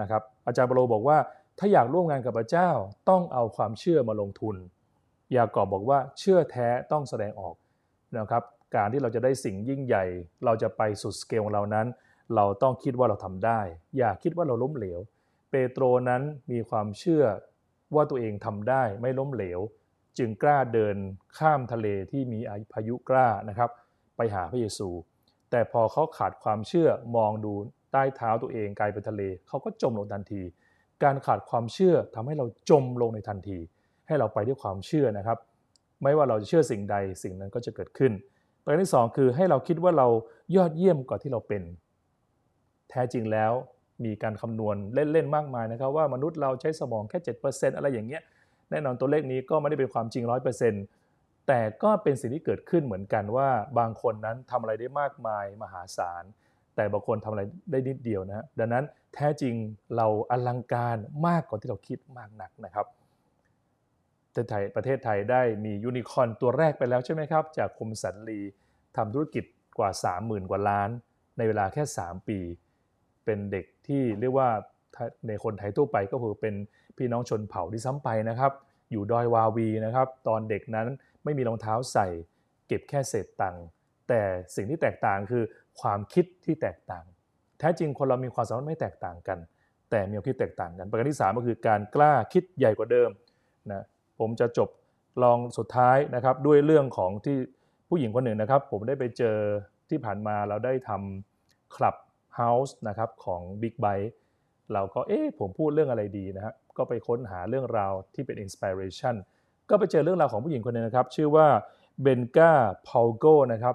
[0.01, 1.19] นะครับ อาจารย์เปโลบอกว่า
[1.65, 2.71] ถ้าอยากร่วมงานกับพระเจ้า
[3.11, 4.57] ต้องเอาความเชื่อมาลงทุน
[5.37, 7.55] ยากอบบอกว่าเชื่อแท้ต้องแสดงออก
[8.19, 8.43] นะครับ
[8.75, 10.05] การที่เราจะได้สิ่งยิ่งใหญ่
[10.45, 11.87] เราจะไปสุดสเกลของเรานั้น
[12.35, 13.61] เราต้องคิดว่าเราทำได้
[13.99, 15.01] อย่าคิดว่าเราล้มเหลว
[15.51, 17.25] เปโตรนั้นมีความเชื่อ
[17.95, 19.61] ว่าตัวเองทำได้ไม่ล้มเหลว
[20.19, 20.97] จึงกล้าเดิน
[21.39, 22.39] ข้ามทะเลที่มี
[22.73, 23.71] พายุกล้านะครับ
[24.17, 24.89] ไปหาพระเยซู
[25.51, 27.53] แต่พอเขาขาดความเชื่อมองดู
[27.93, 30.43] ใต้เท้าตัวเองกลายเป็นทะเล เขาก็จมลงทันที
[31.05, 33.59] การขาดความเชื่อทำให้เราจมลงในทันที
[34.07, 35.39] ให้เราไปด้วยความเชื่อนะครับ
[36.03, 38.13] ไม่ว่าเราจะเชื่อสิ่งใดสิ่งนั้นก็จะเกิดขึ้น
[38.63, 40.09] ประการที่ 2 คือให้เราคิดว่าเรา
[40.57, 41.63] ยอดเยี่ยมกว่าที่เราเป็น
[42.91, 43.53] แท้จริงแล้ว
[44.05, 48.23] มีการคำนวณเล่น ๆ มากมายนะครับ ว่ามนุษย์เราใช้สมองแค่ 7%อะไรอย่างเงี้ย
[48.71, 50.25] แน่นอนตัวเลขนี้ก็ไม่ได้เป็นความจริง
[50.87, 53.49] 100%แต่ก็เป็นสิ่งที่เกิดขึ้นเหมือนกันว่า
[53.79, 56.25] บางคนนั้นทำอะไรได้มากมายมหาศาล
[56.77, 59.55] แต่บางคนทำอะไรได้นิดเดียวนะดังนั้นแท้จริง
[59.97, 60.97] เราอลังการ
[61.27, 62.87] มากกว่าที่เราคิดมากหนักนะครับ
[64.29, 68.41] ประเทศไทยประเทศไทยได้มียูนิคอนตัวแรกไปแล้วใช่ไหมครับ จากคมสันลี
[68.97, 69.45] ทำธุรกิจ
[69.79, 70.91] กว่า 30,000 กว่าล้าน
[71.39, 72.39] ในเวลาแค่ 3 ปี
[73.25, 74.49] เป็นเด็กที่เรียกว่า
[75.29, 76.55] ในคนไทยทั่วไปก็คือเป็น
[76.97, 78.53] พี่น้องชนเผ่าที่ซ้ำไปนะครับ
[78.91, 80.87] อยู่ดอยวาวีนะครับ ตอนเด็กนั้น
[81.25, 82.07] ไม่มีรองเท้าใส่
[82.67, 83.65] เก็บแค่เศษตังค์
[84.09, 84.23] แต่
[84.57, 85.45] สิ่งที่แตกต่างคือ
[85.81, 87.05] ความคิดที่แตกต่าง
[87.59, 89.39] แท้จริงคนเรามีความสามารถไม่แตกต่างกัน
[89.91, 93.11] แต่มีความคิดแตกต่างกัน ประการที่ 3 ก็คือการกล้าคิดใหญ่กว่าเดิม
[93.73, 93.85] นะ
[94.19, 94.69] ผมจะจบ
[95.23, 97.37] ลองสุดท้ายนะครับด้วยเรื่องของที่
[97.89, 99.37] ผู้หญิงคนหนึ่งนะครับ ผมได้ไปเจอ
[99.91, 101.97] ที่ผ่านมาเราได้ทำคลับ
[102.37, 104.05] เฮาส์นะครับของ Big b บ t e
[104.73, 109.15] เราก็เอ๊ะผมพูดเรื่องอะไรดีนะครับก็ไปค้นหาเรื่องราวที่เป็นอินสปิเรชัน
[109.71, 111.47] ก็ไปเจอเรื่องราวของผู้หญิงคนหนึ่งนะครับ ชื่อว่า
[112.03, 112.53] เบนกา
[112.89, 113.75] พาวโกนะครับ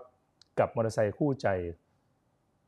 [0.60, 1.47] กับมอเตอร์ไซค์คู่ใจ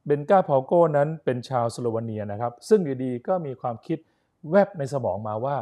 [0.05, 3.99] เบนกาพาโก้นั้นเป็นชาวสโลวาเนียนะครับ ซึ่งอยู่ดีก็มีความคิด
[4.51, 5.55] แวบในสมองมาว่า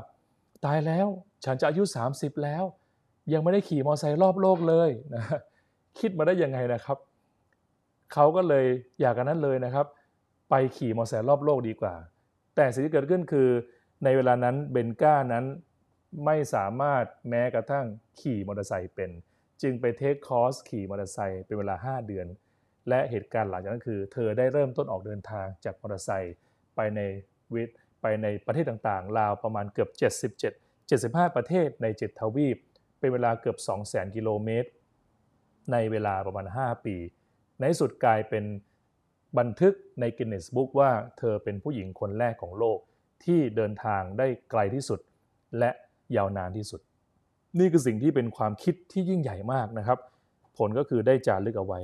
[0.65, 1.07] ตายแล้ว
[1.45, 2.63] ฉันจะอายุ 30 แล้ว
[3.33, 5.23] ยังไม่ได้ขี่มอเตอร์ไซค์รอบโลกเลยนะ
[5.99, 6.97] คิดมาได้ยังไงนะครับ
[8.13, 8.65] เขาก็เลย
[8.99, 9.85] อยากกันนั้นเลยนะครับ
[10.49, 11.93] ไปขี่มอเตอร์ไซค์รอบโลกดีกว่า
[12.55, 13.49] แต่สิ่งที่เกิดขึ้นคือ
[14.03, 15.45] ในเวลานั้นเบนก้านั้น
[16.25, 17.85] ไม่สามารถแม้กระทั่ง
[18.19, 19.09] ขี่มอเตอร์ไซค์เป็น
[19.61, 22.27] จึงไปเทคคอร์สขี่มอเตอร์ไซค์เป็นเวลา 5 เดือน
[22.89, 26.35] และเหตุการณ์หลังจากนั้นคือ เธอได้เริ่มต้นออกเดินทางจากมอเตอร์ไซค์
[26.75, 26.99] ไปใน
[27.53, 27.69] วิท
[28.01, 29.89] ไปในประเทศต่างๆ ราวประมาณเกือบ
[30.91, 32.57] 77 75 ประเทศใน 7 ทวีป
[32.99, 34.69] เป็นเวลาเกือบ 200,000 กิโลเมตร
[35.71, 36.95] ในเวลาประมาณ 5 ปี
[37.59, 38.45] ในสุดกลายเป็น
[39.37, 42.79] บันทึกในกินเนสบุ๊กว่าเธอเป็นผู้หญิงคนแรกของโลก
[43.25, 44.99] ที่เดินทางได้ไกลที่สุด
[45.59, 45.71] และ
[46.15, 46.81] ยาวนานที่สุด
[47.59, 49.99] นี่คือสิ่งที่เป็นความคิดที่ยิ่งใหญ่มากนะครับ
[50.57, 51.79] ผลก็คือได้จารึกเอาไว้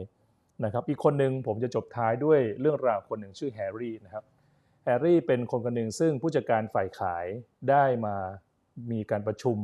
[0.63, 4.23] นะครับอีกคนหนึ่งผมจะจบท้ายด้วยเรื่องราวคนหนึ่งชื่อแฮร์รี่นะครับ
[4.83, 7.25] แฮร์รี่เป็นคนคนหนึ่งซึ่งผู้จัดการฝ่ายขาย
[7.69, 8.15] ได้มา
[8.91, 9.57] มีการประชุม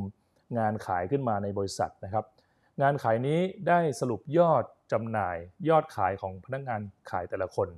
[0.58, 2.24] งานขายขึ้นมาในบริษัทนะครับ
[2.82, 5.36] งานขายนี้ได้สรุปยอดจำหน่าย
[5.68, 6.80] ยอดขายของพนักงาน
[7.10, 7.68] ขายแต่ละคน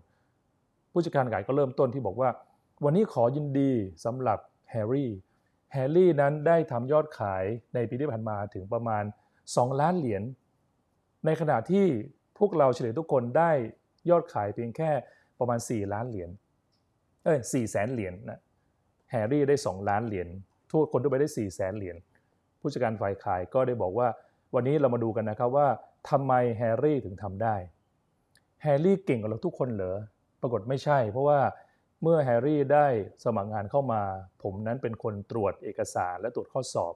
[0.92, 2.30] ผู้จัดการขายก็เริ่มต้นที่บอกว่า
[2.84, 3.72] วันนี้ขอยินดี
[4.04, 4.38] สำหรับ
[4.70, 5.10] แฮร์รี่
[5.72, 7.44] แฮร์รี่นั้นได้ทำยอดขาย
[7.74, 9.04] ในปีที่ผ่านมาถึงประมาณ
[9.42, 10.22] 2 ล้านเหรียญ
[11.26, 11.86] ในขณะที่
[12.38, 13.50] พวกเราเฉลี่ยทุกคนได้
[14.10, 14.90] ยอดขายเพียงแค่
[15.38, 16.30] ประมาณ 4 ล้านเหรียญ
[17.24, 18.40] เอ้ยสี่แสนเหรียญนะ
[19.10, 20.28] แฮร์รี่ได้ 2 ล้านเหรียญ
[20.70, 21.96] ทุกคนทั่วไปได้ 4 แสนเหรียญ
[22.60, 24.08] ผู้จัดการฝ่ายขายก็ได้บอกว่า
[24.54, 25.68] วันนี้เรามาดูกันนะครับว่า
[26.10, 27.56] ทำไมแฮร์รี่ถึงทำได้
[28.62, 29.96] แฮร์รี่เก่งกว่าเราทุกคนเหรอ
[30.40, 31.40] ปรากฏไม่ใช่ เพราะว่า
[32.04, 32.86] เมื่อแฮร์รี่ได้
[33.24, 34.02] สมัครงานเข้ามา
[34.42, 36.94] ผมนั้นเป็นคนตรวจเอกสารและตรวจข้อสอบ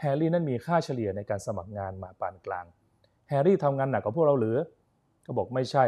[0.00, 2.66] แฮร์รี่นั้นมีค่าเฉลี่ยในการสมัครงานมาปานกลาง
[3.28, 4.56] แฮร์รี่ทำงานหนักกว่าพวกเราหรือ
[5.26, 5.84] ก็บอกไม่ใช่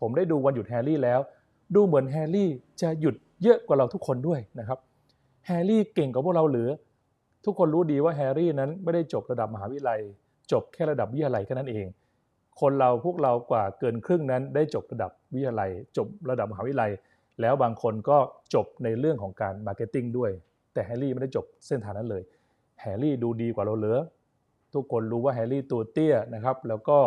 [0.00, 1.20] ผมได้ดูวันหยุดแฮร์รี่แล้ว
[1.74, 2.50] ดูเหมือนแฮร์รี่
[2.82, 4.78] จะหยุดเยอะกว่าเราทุกคนด้วยนะครับ
[5.46, 6.68] แฮร์รี่เก่งกว่าพวกเราหรือ
[7.44, 10.00] ทุกคนรู้ดีว่าแฮร์รี่นั้นไม่ได้จบระดับมหาวิทยาลัย
[10.52, 11.86] จบแค่ระดับวิทยาลัยแค่นั้นเอง
[12.60, 16.90] คนเราพวกเรากว่าเกินครึ่งนั้นได้จบระดับวิทยาลัย จบระดับมหาวิทยาลัย
[17.40, 18.18] แล้วบางคนก็
[18.54, 20.30] จบในเรื่องของการ marketing ด้วย
[20.72, 22.22] แต่แฮร์รี่ไม่ได้จบเส้นทางนั้นเลย
[22.80, 23.98] แฮร์รี่ดูดีกว่าเราหรือ
[24.74, 26.98] ทุกคนรู้ว่าแฮร์รี่ตัวเตี้ยนะครับ แล้วก็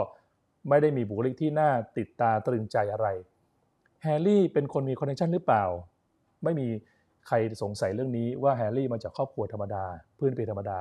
[0.69, 3.07] ไม่ได้มีบุคลิกที่น่าติดตาตรึงใจอะไร
[4.03, 5.63] แฮร์รี่เป็นคนมี connection หรือเปล่า
[6.43, 6.67] ไม่มี
[7.27, 9.83] ใครสงสัยเรื่องนี้ว่าแฮร์รี่มาจากครอบครัวธรรมดา
[10.19, 10.77] พื้นเพธรรมดา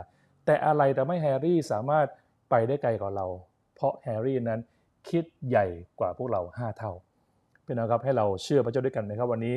[0.46, 2.06] แต่อะไรทำให้แฮร์รี่สามารถ
[2.50, 3.26] ไปได้ไกลกว่าเรา
[3.74, 4.60] เพราะแฮร์รี่นั้น
[5.08, 5.66] คิดใหญ่
[6.00, 6.92] กว่าพวกเรา 5 เท่า
[7.70, 9.56] พี่น้องครับให้เราเชื่อพระเจ้าด้วยกันนะครับวันนี้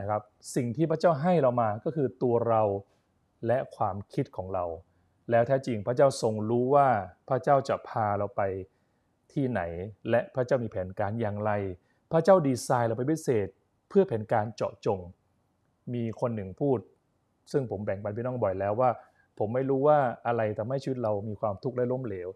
[0.00, 0.20] นะครับ
[0.54, 2.62] สิ่งที่พระเจ้าให้เรามาก็คือตัวเรา
[3.46, 4.64] และความคิดของเรา
[5.30, 6.88] แล้วแท้จริงพระเจ้าทรงรู้ว่า
[7.28, 8.42] พระเจ้าจะพาเราไป
[9.32, 9.60] ที่ไหน
[10.10, 11.52] และพระเจ้ามีแผนการอย่างไร
[12.12, 13.48] พระเจ้าดีไซน์เราไปพิเศษ
[13.88, 15.00] เพื่อแผนการเจาะจง
[15.94, 16.78] มีคนหนึ่งพูด
[17.52, 18.90] ซึ่งผมแบ่งปันพี่น้องบ่อยแล้วว่า
[19.38, 22.28] ผมไม่รู้ว่าอะไรทำให้ชีวิตเรามีความทุกข์และล้มเหลว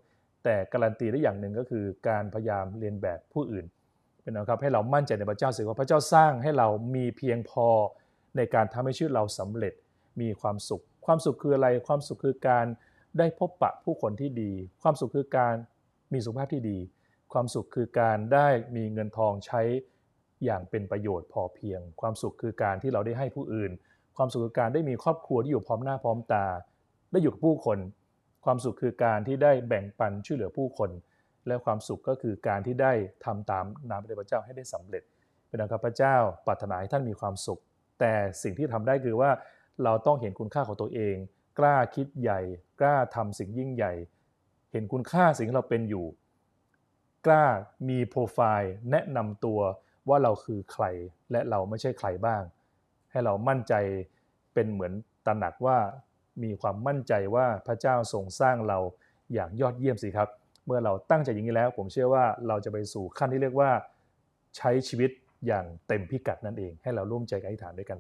[0.45, 3.66] แต่การันตีได้อย่างหนึ่งก็คือการพยายามเรียนแบบผู้อื่น
[4.29, 7.66] เป็นนะครับให้เรามั่นใจในพระเจ้าสิว่าพระเจ้าสร้างให้เรามีเพียงพอ
[8.37, 9.74] ในการทำให้ชีวิตเราสำเร็จ
[10.20, 12.66] มีความสุข ความสุขคืออะไร ความสุขคือการ
[13.18, 14.53] ได้พบปะผู้คนที่ดี
[14.83, 15.55] ความสุขคือการ
[16.12, 16.79] มีสุขภาพที่ดี
[17.33, 19.62] ความสุขคือการได้มีเงินทองใช้
[20.45, 23.70] อย่างเป็นประโยชน์พอเพียง ความสุขคือการที่เราได้ให้ผู้อื่น
[24.16, 26.47] ความสุขคือการได้มีครอบครัวที่อยู่พร้อมหน้าพร้อมตา
[27.12, 27.79] ได้อยู่กับผู้คน
[28.45, 30.91] ความสุขคือการที่ได้แบ่งปันช่วยเหลือผู้คน
[31.47, 32.93] และความสุขก็คือการที่ได้
[33.24, 35.03] ทำตามน้ำพระเจ้าให้ได้สำเร็จ
[35.49, 36.16] เป็นดังข้าพเจ้า
[36.47, 37.61] ปรารถนาให้ท่านมีความสุข
[38.01, 38.12] แต่
[38.43, 39.30] สิ่งที่ทำได้คือว่า
[39.84, 41.16] เราต้องเห็นคุณค่าของตัวเอง
[41.59, 42.41] กล้าคิดใหญ่
[42.80, 43.93] กล้าทำสิ่งยิ่งใหญ่
[44.72, 46.07] เห็นคุณค่าสิ่งที่เราเป็นอยู่
[47.26, 47.45] กล้า
[47.89, 49.61] มีโปรไฟล์แนะนำตัว
[50.09, 50.84] ว่าเราคือใคร
[51.30, 52.43] และเราไม่ใช่ใครบ้าง
[53.11, 53.74] ให้เรามั่นใจ
[54.55, 54.93] เป็นเหมือน
[55.26, 55.78] ตระหนักว่า
[56.43, 58.78] มีความมั่นใจว่าพระเจ้าทรงสร้างเรา
[59.34, 60.28] อย่างยอดเยี่ยมสิครับ
[60.69, 63.71] เมื่อเราตั้งใจอย่างนี้แล้ว ผมเชื่อว่าเราจะไปสู่ขั้นที่เรียกว่า
[64.57, 65.11] ใช้ชีวิต
[65.47, 67.97] อย่างเต็มพิกัดนั่นเอง ให้เราร่วมใจกันอธิษฐานด้วยกันนะ